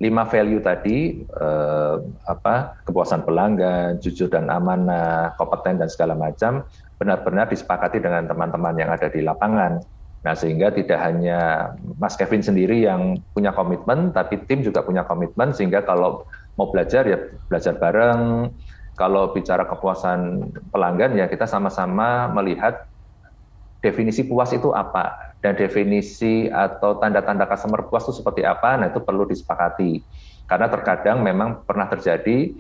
[0.03, 6.67] lima value tadi eh, apa kepuasan pelanggan, jujur dan amanah, kompeten dan segala macam
[7.05, 9.77] benar-benar disepakati dengan teman-teman yang ada di lapangan.
[10.25, 15.53] Nah sehingga tidak hanya Mas Kevin sendiri yang punya komitmen, tapi tim juga punya komitmen
[15.53, 16.25] sehingga kalau
[16.57, 18.49] mau belajar ya belajar bareng.
[18.95, 22.79] Kalau bicara kepuasan pelanggan ya kita sama-sama melihat
[23.83, 29.05] definisi puas itu apa dan definisi atau tanda-tanda customer puas itu seperti apa, nah itu
[29.05, 30.01] perlu disepakati.
[30.49, 32.57] Karena terkadang memang pernah terjadi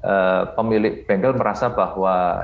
[0.00, 2.40] eh, pemilik bengkel merasa bahwa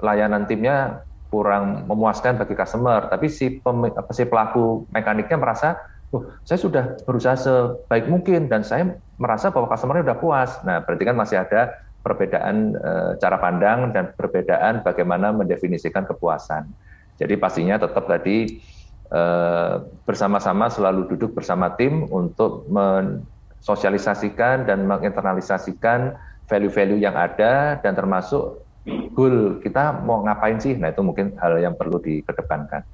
[0.00, 5.74] layanan timnya kurang memuaskan bagi customer, tapi si, apa, si pelaku mekaniknya merasa,
[6.14, 10.50] oh, saya sudah berusaha sebaik mungkin dan saya merasa bahwa customernya sudah puas.
[10.62, 11.74] Nah, berarti kan masih ada
[12.06, 16.70] perbedaan eh, cara pandang dan perbedaan bagaimana mendefinisikan kepuasan.
[17.18, 18.62] Jadi pastinya tetap tadi
[19.10, 19.74] eh,
[20.06, 26.14] bersama-sama selalu duduk bersama tim untuk mensosialisasikan dan menginternalisasikan
[26.46, 30.78] value-value yang ada dan termasuk goal kita mau ngapain sih?
[30.78, 32.86] Nah itu mungkin hal yang perlu dikedepankan.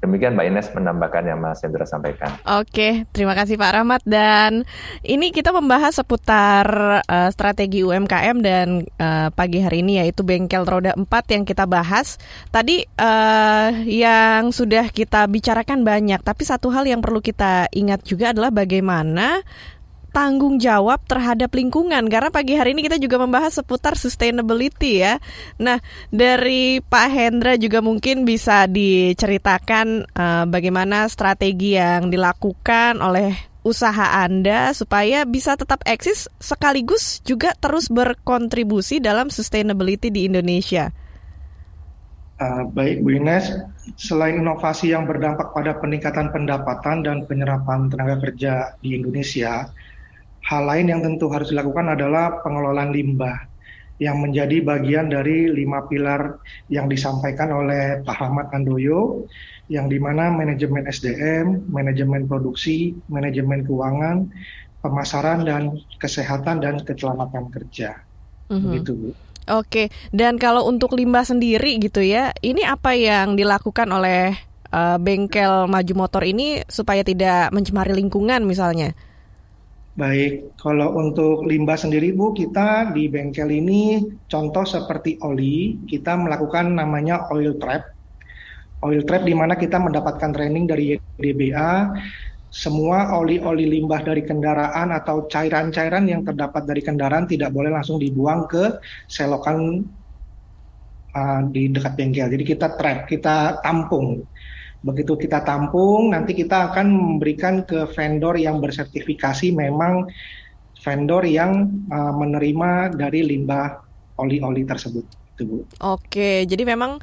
[0.00, 2.32] Demikian Mbak Ines menambahkan yang Mas Hendra sampaikan.
[2.56, 4.64] Oke, terima kasih Pak Rahmat dan
[5.04, 6.64] ini kita membahas seputar
[7.04, 11.04] uh, strategi UMKM dan uh, pagi hari ini yaitu bengkel roda 4
[11.36, 12.16] yang kita bahas.
[12.48, 18.32] Tadi uh, yang sudah kita bicarakan banyak, tapi satu hal yang perlu kita ingat juga
[18.32, 19.44] adalah bagaimana
[20.10, 25.22] tanggung jawab terhadap lingkungan karena pagi hari ini kita juga membahas seputar sustainability ya.
[25.56, 25.78] Nah,
[26.10, 34.72] dari Pak Hendra juga mungkin bisa diceritakan uh, bagaimana strategi yang dilakukan oleh usaha Anda
[34.72, 40.92] supaya bisa tetap eksis sekaligus juga terus berkontribusi dalam sustainability di Indonesia.
[42.40, 43.52] Uh, baik Bu Ines,
[44.00, 49.68] selain inovasi yang berdampak pada peningkatan pendapatan dan penyerapan tenaga kerja di Indonesia,
[50.46, 53.50] Hal lain yang tentu harus dilakukan adalah pengelolaan limbah
[54.00, 56.40] yang menjadi bagian dari lima pilar
[56.72, 59.28] yang disampaikan oleh Pak Ahmad Andoyo,
[59.68, 64.32] yang di mana manajemen SDM, manajemen produksi, manajemen keuangan,
[64.80, 68.00] pemasaran dan kesehatan dan keselamatan kerja.
[68.48, 68.72] Mm-hmm.
[68.80, 69.10] Gitu, Bu.
[69.50, 74.32] Oke, dan kalau untuk limbah sendiri gitu ya, ini apa yang dilakukan oleh
[74.72, 78.96] uh, bengkel maju motor ini supaya tidak mencemari lingkungan misalnya?
[79.90, 83.98] Baik, kalau untuk limbah sendiri Bu, kita di bengkel ini
[84.30, 87.82] contoh seperti oli, kita melakukan namanya oil trap.
[88.86, 91.90] Oil trap di mana kita mendapatkan training dari YDBA,
[92.50, 98.46] semua oli-oli limbah dari kendaraan atau cairan-cairan yang terdapat dari kendaraan tidak boleh langsung dibuang
[98.46, 98.78] ke
[99.10, 99.86] selokan
[101.18, 102.30] uh, di dekat bengkel.
[102.30, 104.22] Jadi kita trap, kita tampung.
[104.80, 110.08] Begitu kita tampung, nanti kita akan memberikan ke vendor yang bersertifikasi memang
[110.80, 113.84] vendor yang uh, menerima dari limbah
[114.16, 115.04] oli-oli tersebut.
[115.36, 115.56] Itu, Bu.
[115.84, 116.96] Oke, jadi memang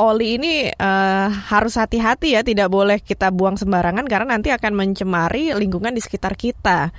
[0.00, 5.52] oli ini uh, harus hati-hati ya, tidak boleh kita buang sembarangan karena nanti akan mencemari
[5.52, 6.92] lingkungan di sekitar kita.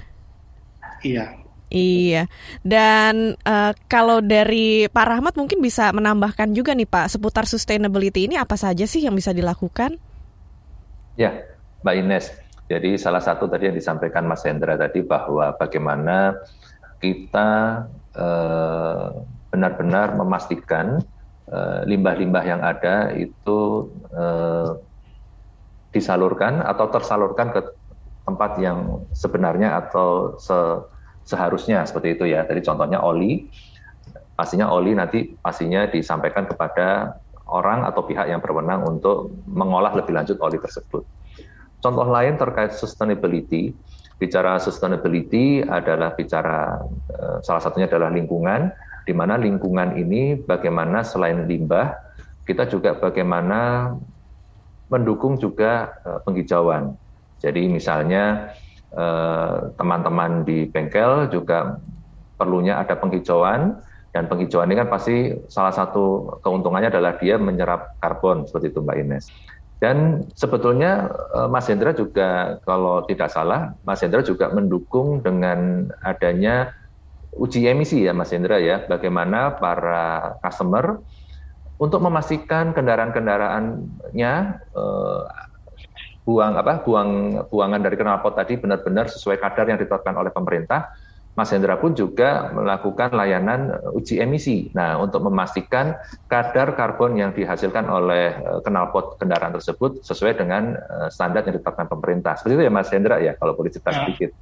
[1.01, 1.46] Iya.
[1.67, 2.31] Iya,
[2.63, 8.39] dan uh, kalau dari Pak Rahmat mungkin bisa menambahkan juga nih Pak seputar sustainability ini
[8.39, 9.99] apa saja sih yang bisa dilakukan?
[11.19, 11.43] Ya,
[11.83, 12.25] Mbak Ines.
[12.71, 16.35] Jadi salah satu tadi yang disampaikan Mas Hendra tadi bahwa bagaimana
[17.03, 17.83] kita
[18.15, 19.07] eh,
[19.51, 20.99] benar-benar memastikan
[21.47, 24.75] limbah limbah-limbah yang ada itu uh,
[25.95, 27.63] disalurkan atau tersalurkan ke
[28.27, 30.53] tempat yang sebenarnya atau se
[31.27, 32.47] seharusnya seperti itu ya.
[32.47, 33.51] Tadi contohnya oli,
[34.33, 37.19] pastinya oli nanti pastinya disampaikan kepada
[37.51, 41.03] orang atau pihak yang berwenang untuk mengolah lebih lanjut oli tersebut.
[41.83, 43.75] Contoh lain terkait sustainability,
[44.17, 46.79] bicara sustainability adalah bicara
[47.11, 48.71] eh, salah satunya adalah lingkungan,
[49.05, 51.93] di mana lingkungan ini bagaimana selain limbah,
[52.43, 53.93] kita juga bagaimana
[54.89, 56.97] mendukung juga eh, penghijauan.
[57.37, 58.51] Jadi misalnya
[59.77, 61.77] teman-teman di bengkel juga
[62.33, 63.77] perlunya ada penghijauan
[64.17, 68.97] dan penghijauan ini kan pasti salah satu keuntungannya adalah dia menyerap karbon seperti itu Mbak
[69.05, 69.25] Ines.
[69.77, 71.05] Dan sebetulnya
[71.37, 76.73] eh, Mas Hendra juga kalau tidak salah Mas Hendra juga mendukung dengan adanya
[77.29, 81.05] uji emisi ya Mas Hendra ya bagaimana para customer
[81.77, 85.21] untuk memastikan kendaraan-kendaraannya eh,
[86.27, 90.91] buang apa buang buangan dari knalpot tadi benar-benar sesuai kadar yang ditetapkan oleh pemerintah.
[91.37, 94.73] Mas Hendra pun juga melakukan layanan uh, uji emisi.
[94.73, 95.93] Nah, untuk memastikan
[96.25, 101.85] kadar karbon yang dihasilkan oleh uh, knalpot kendaraan tersebut sesuai dengan uh, standar yang ditetapkan
[101.85, 102.41] pemerintah.
[102.41, 103.97] Seperti itu ya Mas Hendra ya, kalau boleh cerita ya.
[104.01, 104.33] sedikit.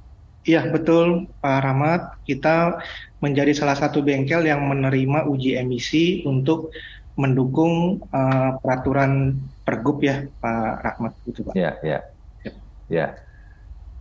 [0.48, 2.00] Iya, betul Pak Rahmat.
[2.24, 2.80] Kita
[3.20, 6.72] menjadi salah satu bengkel yang menerima uji emisi untuk
[7.20, 11.54] mendukung uh, peraturan pergub ya Pak Rahmat itu Pak.
[11.58, 11.98] Ya, ya.
[12.46, 12.52] Ya.
[12.86, 13.06] ya.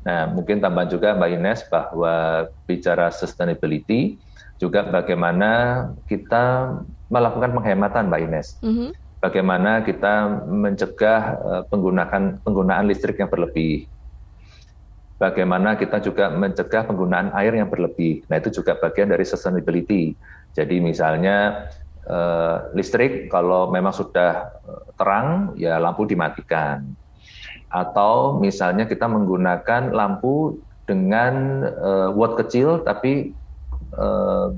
[0.05, 4.21] Nah, mungkin tambahan juga Mbak Ines bahwa bicara sustainability
[4.61, 6.77] juga bagaimana kita
[7.09, 8.47] melakukan penghematan Mbak Ines.
[8.61, 8.89] Mm -hmm.
[9.17, 13.89] Bagaimana kita mencegah uh, penggunaan penggunaan listrik yang berlebih.
[15.17, 18.21] Bagaimana kita juga mencegah penggunaan air yang berlebih.
[18.29, 20.13] Nah, itu juga bagian dari sustainability.
[20.53, 21.65] Jadi misalnya
[22.09, 26.85] uh, listrik kalau memang sudah eh, terang ya lampu dimatikan.
[27.69, 33.33] Atau misalnya kita menggunakan lampu dengan uh, watt kecil tapi
[33.97, 34.53] uh,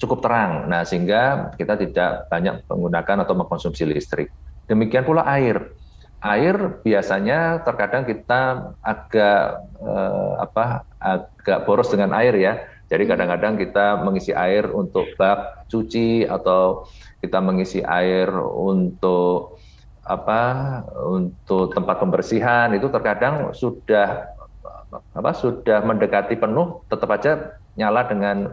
[0.00, 0.66] cukup terang.
[0.66, 4.32] Nah sehingga kita tidak banyak menggunakan atau mengkonsumsi listrik.
[4.66, 5.76] Demikian pula air.
[6.24, 12.60] Air biasanya terkadang kita agak eh, apa agak boros dengan air ya.
[12.90, 13.10] Jadi hmm.
[13.14, 16.84] kadang-kadang kita mengisi air untuk bak cuci atau
[17.22, 19.62] kita mengisi air untuk
[20.02, 20.42] apa
[21.06, 24.26] untuk tempat pembersihan itu terkadang sudah
[25.14, 28.50] apa sudah mendekati penuh tetap aja nyala dengan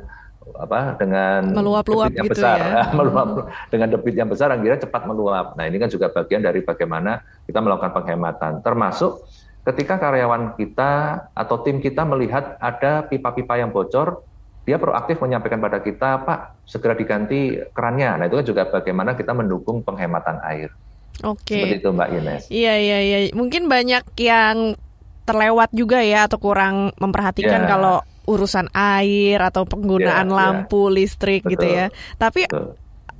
[0.55, 2.81] apa dengan meluap-luap yang gitu besar, ya.
[2.99, 5.59] meluap dengan debit yang besar akhirnya cepat meluap.
[5.59, 7.19] Nah ini kan juga bagian dari bagaimana
[7.49, 9.27] kita melakukan penghematan, termasuk
[9.67, 10.91] ketika karyawan kita
[11.35, 14.23] atau tim kita melihat ada pipa-pipa yang bocor,
[14.68, 18.20] dia proaktif menyampaikan pada kita, Pak segera diganti kerannya.
[18.20, 20.76] Nah itu kan juga bagaimana kita mendukung penghematan air.
[21.24, 21.55] Oke.
[21.55, 22.43] Seperti itu Mbak Ines.
[22.51, 23.18] Iya iya iya.
[23.32, 24.76] Mungkin banyak yang
[25.24, 27.72] terlewat juga ya atau kurang memperhatikan yeah.
[27.72, 27.97] kalau
[28.28, 30.95] urusan air atau penggunaan yeah, lampu, yeah.
[30.99, 31.51] listrik Betul.
[31.55, 31.86] gitu ya.
[32.20, 32.76] Tapi Betul.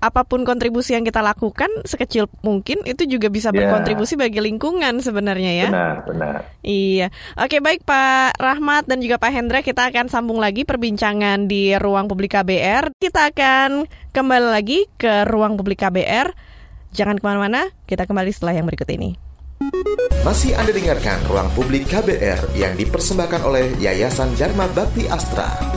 [0.08, 3.68] Apa pun kontribusi yang kita lakukan sekecil mungkin itu juga bisa yeah.
[3.68, 5.70] berkontribusi bagi lingkungan sebenarnya ya.
[5.70, 6.36] Benar, benar.
[6.64, 7.12] Iya.
[7.36, 12.08] Oke, baik Pak Rahmat dan juga Pak Hendra, kita akan sambung lagi perbincangan di ruang
[12.08, 12.96] publik KBR.
[12.96, 13.86] Kita akan
[14.16, 16.32] kembali lagi ke ruang publik KBR.
[16.96, 19.28] Jangan ke mana-mana, kita kembali setelah yang berikut ini.
[20.22, 25.77] Masih Anda dengarkan Ruang Publik KBR yang dipersembahkan oleh Yayasan Dharma Bakti Astra.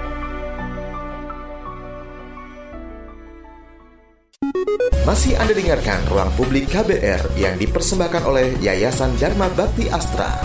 [5.11, 10.39] Masih Anda dengarkan Ruang Publik KBR yang dipersembahkan oleh Yayasan Dharma Bakti Astra.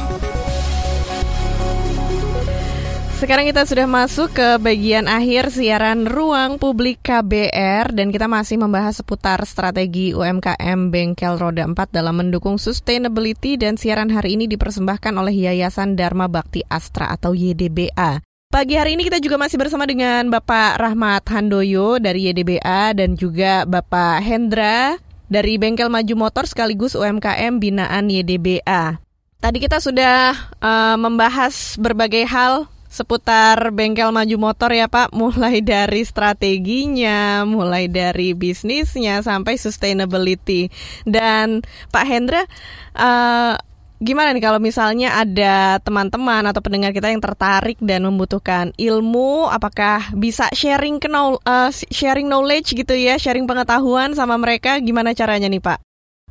[3.15, 8.99] Sekarang kita sudah masuk ke bagian akhir siaran Ruang Publik KBR dan kita masih membahas
[8.99, 15.47] seputar strategi UMKM Bengkel Roda 4 dalam mendukung sustainability dan siaran hari ini dipersembahkan oleh
[15.47, 18.19] Yayasan Dharma Bakti Astra atau YDBA.
[18.57, 23.69] Pagi hari ini kita juga masih bersama dengan Bapak Rahmat Handoyo dari YDBA dan juga
[23.69, 24.97] Bapak Hendra
[25.29, 28.97] dari Bengkel Maju Motor sekaligus UMKM binaan YDBA.
[29.45, 36.01] Tadi kita sudah uh, membahas berbagai hal seputar bengkel maju motor ya Pak, mulai dari
[36.09, 40.73] strateginya, mulai dari bisnisnya sampai sustainability.
[41.05, 41.61] Dan
[41.93, 42.49] Pak Hendra,
[42.97, 43.61] uh,
[43.97, 50.13] gimana nih kalau misalnya ada teman-teman atau pendengar kita yang tertarik dan membutuhkan ilmu, apakah
[50.13, 55.79] bisa sharing uh, sharing knowledge gitu ya, sharing pengetahuan sama mereka, gimana caranya nih Pak?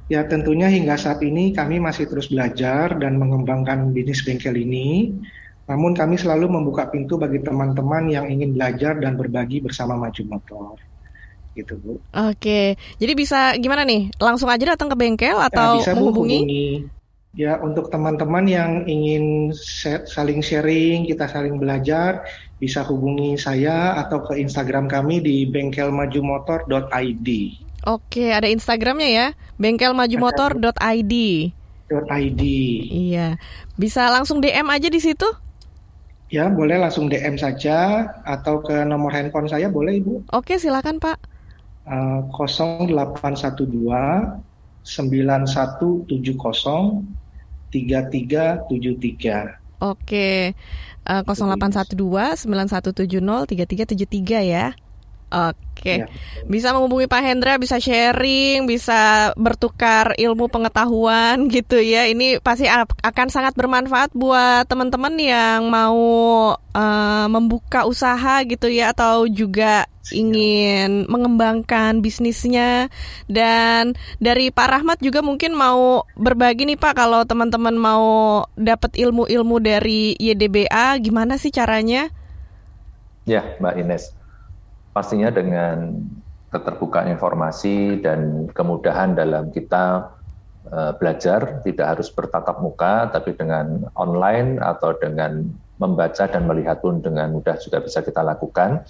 [0.05, 5.17] Ya tentunya hingga saat ini kami masih terus belajar dan mengembangkan bisnis bengkel ini
[5.65, 10.77] namun kami selalu membuka pintu bagi teman-teman yang ingin belajar dan berbagi bersama Maju Motor.
[11.57, 11.97] Gitu, Bu.
[12.13, 12.77] Oke.
[13.01, 14.13] Jadi bisa gimana nih?
[14.21, 16.37] Langsung aja datang ke bengkel ya, atau ya, bisa menghubungi?
[16.37, 16.69] hubungi
[17.35, 19.51] Ya, untuk teman-teman yang ingin
[20.07, 22.23] saling sharing, kita saling belajar,
[22.63, 27.27] bisa hubungi saya atau ke Instagram kami di bengkelmajumotor.id.
[27.91, 29.27] Oke, ada Instagramnya ya,
[29.59, 31.13] bengkelmajumotor.id.
[31.91, 32.43] .id.
[32.89, 33.35] Iya,
[33.75, 35.27] bisa langsung DM aja di situ.
[36.31, 40.31] Ya, boleh langsung DM saja atau ke nomor handphone saya boleh Ibu.
[40.31, 41.19] Oke, silakan Pak.
[41.85, 44.55] Uh, 0812
[44.85, 46.05] 9170
[47.75, 49.59] 3373.
[49.83, 50.55] Oke.
[51.05, 54.73] Uh, 0812 9170 3373 ya.
[55.33, 56.07] Oke, ya.
[56.45, 62.05] bisa menghubungi Pak Hendra, bisa sharing, bisa bertukar ilmu pengetahuan gitu ya.
[62.05, 65.97] Ini pasti akan sangat bermanfaat buat teman-teman yang mau
[66.55, 72.93] uh, membuka usaha gitu ya, atau juga ingin mengembangkan bisnisnya.
[73.25, 78.05] Dan dari Pak Rahmat juga mungkin mau berbagi nih Pak, kalau teman-teman mau
[78.53, 82.13] dapat ilmu-ilmu dari YDBA, gimana sih caranya?
[83.25, 84.24] Ya, Mbak Ines
[84.95, 85.99] pastinya dengan
[86.55, 90.07] keterbukaan informasi dan kemudahan dalam kita
[90.71, 95.43] uh, belajar tidak harus bertatap muka tapi dengan online atau dengan
[95.75, 98.87] membaca dan melihat pun dengan mudah juga bisa kita lakukan.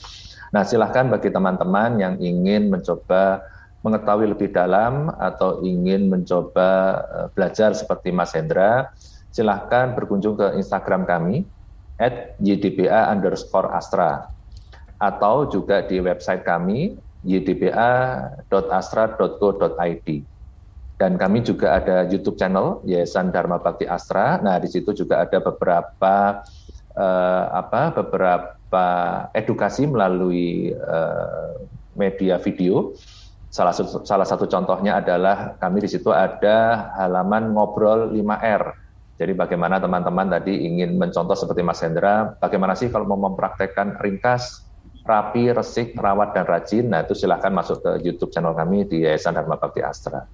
[0.53, 3.41] Nah, silahkan bagi teman-teman yang ingin mencoba
[3.81, 8.93] mengetahui lebih dalam atau ingin mencoba uh, belajar seperti Mas Hendra,
[9.33, 11.49] silahkan berkunjung ke Instagram kami
[11.97, 14.34] at underscore astra
[14.99, 20.09] atau juga di website kami ydba.astra.co.id.
[20.95, 24.39] Dan kami juga ada YouTube channel Yayasan Dharma Bakti Astra.
[24.39, 26.39] Nah, di situ juga ada beberapa
[26.95, 28.87] uh, apa beberapa
[29.35, 31.67] edukasi melalui uh,
[31.99, 32.95] media video.
[33.51, 38.85] Salah satu salah satu contohnya adalah kami di situ ada halaman ngobrol 5R.
[39.15, 44.64] Jadi bagaimana teman-teman tadi ingin mencontoh seperti Mas Hendra, bagaimana sih kalau mau mempraktekkan ringkas
[45.05, 49.37] rapi, resik, rawat, dan rajin, nah itu silahkan masuk ke YouTube channel kami di Yayasan
[49.37, 50.25] Dharma Bakti Astra.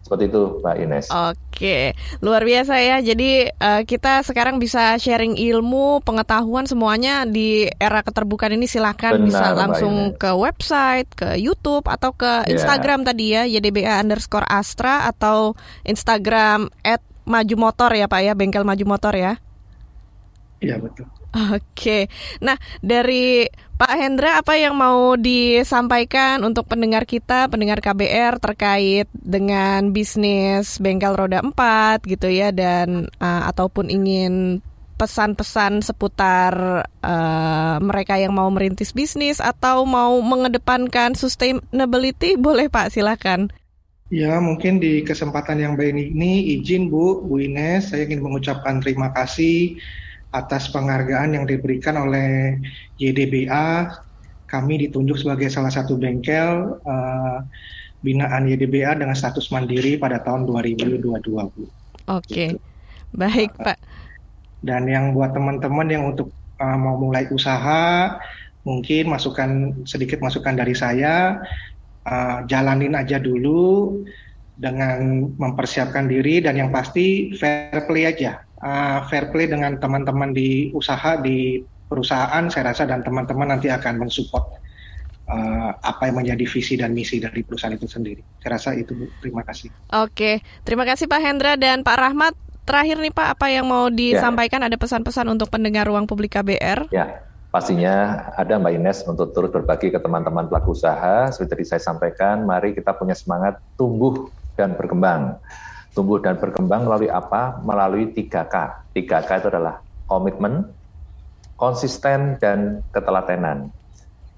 [0.00, 1.06] Seperti itu, Mbak Ines.
[1.12, 1.92] Oke,
[2.24, 3.04] luar biasa ya.
[3.04, 8.64] Jadi uh, kita sekarang bisa sharing ilmu, pengetahuan semuanya di era keterbukaan ini.
[8.64, 12.50] Silahkan Benar, bisa langsung ke website, ke YouTube atau ke yeah.
[12.56, 15.52] Instagram tadi ya, YDBA underscore Astra atau
[15.84, 19.36] Instagram at Maju Motor ya Pak ya, bengkel Maju Motor ya.
[20.64, 21.19] Iya betul.
[21.30, 22.10] Oke,
[22.42, 23.46] nah dari
[23.80, 31.16] Pak Hendra apa yang mau disampaikan untuk pendengar kita, pendengar KBR terkait dengan bisnis bengkel
[31.16, 34.60] roda 4 gitu ya dan uh, ataupun ingin
[35.00, 43.48] pesan-pesan seputar uh, mereka yang mau merintis bisnis atau mau mengedepankan sustainability boleh Pak silakan.
[44.12, 49.08] Ya, mungkin di kesempatan yang baik ini izin Bu, Bu Ines, saya ingin mengucapkan terima
[49.14, 49.80] kasih
[50.30, 52.58] atas penghargaan yang diberikan oleh
[52.98, 53.90] YDBA.
[54.50, 57.38] Kami ditunjuk sebagai salah satu bengkel uh,
[58.02, 61.64] binaan YDBA dengan status mandiri pada tahun 2022, Bu.
[62.10, 62.58] Oke, gitu.
[63.14, 63.78] baik Pak.
[64.60, 68.18] Dan yang buat teman-teman yang untuk uh, mau mulai usaha,
[68.66, 71.38] mungkin masukan sedikit masukan dari saya,
[72.10, 74.02] uh, jalanin aja dulu
[74.60, 80.70] dengan mempersiapkan diri dan yang pasti fair play aja uh, fair play dengan teman-teman di
[80.76, 84.46] usaha di perusahaan saya rasa dan teman-teman nanti akan mensupport
[85.26, 88.22] uh, apa yang menjadi visi dan misi dari perusahaan itu sendiri.
[88.38, 89.10] Saya rasa itu Bu.
[89.18, 89.74] Terima kasih.
[89.98, 92.34] Oke, terima kasih Pak Hendra dan Pak Rahmat.
[92.62, 94.62] Terakhir nih Pak, apa yang mau disampaikan?
[94.62, 94.70] Ya.
[94.70, 96.94] Ada pesan-pesan untuk pendengar ruang publik KBR?
[96.94, 97.18] Ya,
[97.50, 101.26] pastinya ada Mbak Ines untuk turut berbagi ke teman-teman pelaku usaha.
[101.34, 105.40] Seperti tadi saya sampaikan, mari kita punya semangat tumbuh dan berkembang
[105.92, 107.58] tumbuh dan berkembang melalui apa?
[107.62, 108.54] Melalui 3K.
[108.94, 110.70] 3K itu adalah komitmen,
[111.58, 113.70] konsisten, dan ketelatenan.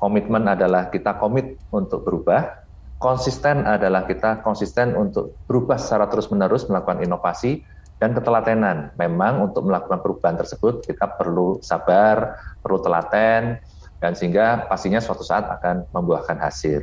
[0.00, 2.62] Komitmen adalah kita komit untuk berubah,
[2.98, 7.62] konsisten adalah kita konsisten untuk berubah secara terus-menerus melakukan inovasi,
[8.02, 8.90] dan ketelatenan.
[8.98, 13.62] Memang untuk melakukan perubahan tersebut kita perlu sabar, perlu telaten,
[14.02, 16.82] dan sehingga pastinya suatu saat akan membuahkan hasil.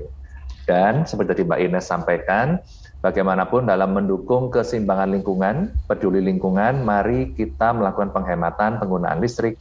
[0.63, 2.63] Dan seperti tadi Mbak Ines sampaikan,
[2.99, 9.55] Bagaimanapun dalam mendukung keseimbangan lingkungan, peduli lingkungan, mari kita melakukan penghematan penggunaan listrik,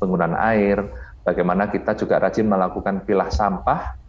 [0.00, 0.88] penggunaan air,
[1.20, 4.00] bagaimana kita juga rajin melakukan pilah sampah,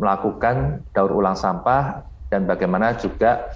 [0.00, 2.00] melakukan daur ulang sampah,
[2.32, 3.52] dan bagaimana juga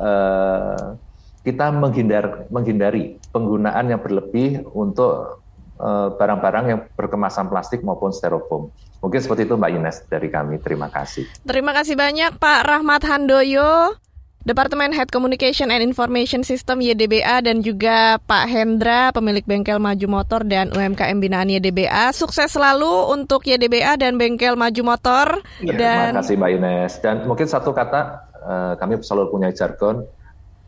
[0.00, 0.96] eh,
[1.44, 5.44] kita menghindar, menghindari penggunaan yang berlebih untuk
[5.76, 8.72] eh, barang-barang yang berkemasan plastik maupun styrofoam.
[9.04, 10.56] Mungkin seperti itu Mbak Ines dari kami.
[10.64, 11.28] Terima kasih.
[11.44, 14.05] Terima kasih banyak Pak Rahmat Handoyo.
[14.46, 20.46] Departemen Head Communication and Information System YDBA dan juga Pak Hendra, pemilik bengkel Maju Motor
[20.46, 22.14] dan UMKM binaan YDBA.
[22.14, 25.42] Sukses selalu untuk YDBA dan bengkel Maju Motor.
[25.58, 26.14] Ya, dan...
[26.14, 26.92] Terima kasih Mbak Ines.
[27.02, 30.06] Dan mungkin satu kata, uh, kami selalu punya jargon,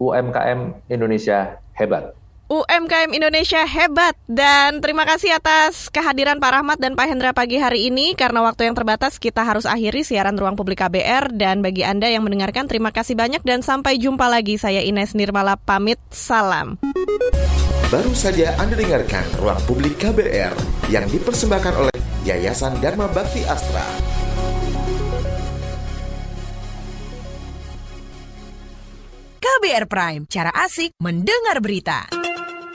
[0.02, 2.17] UMKM Indonesia hebat.
[2.48, 7.92] UMKM Indonesia hebat dan terima kasih atas kehadiran Pak Rahmat dan Pak Hendra pagi hari
[7.92, 12.08] ini karena waktu yang terbatas kita harus akhiri siaran Ruang Publik KBR dan bagi Anda
[12.08, 16.80] yang mendengarkan terima kasih banyak dan sampai jumpa lagi saya Ines Nirmala pamit salam.
[17.92, 20.56] Baru saja Anda dengarkan Ruang Publik KBR
[20.88, 21.92] yang dipersembahkan oleh
[22.24, 23.84] Yayasan Dharma Bakti Astra.
[29.36, 32.08] KBR Prime, cara asik mendengar berita.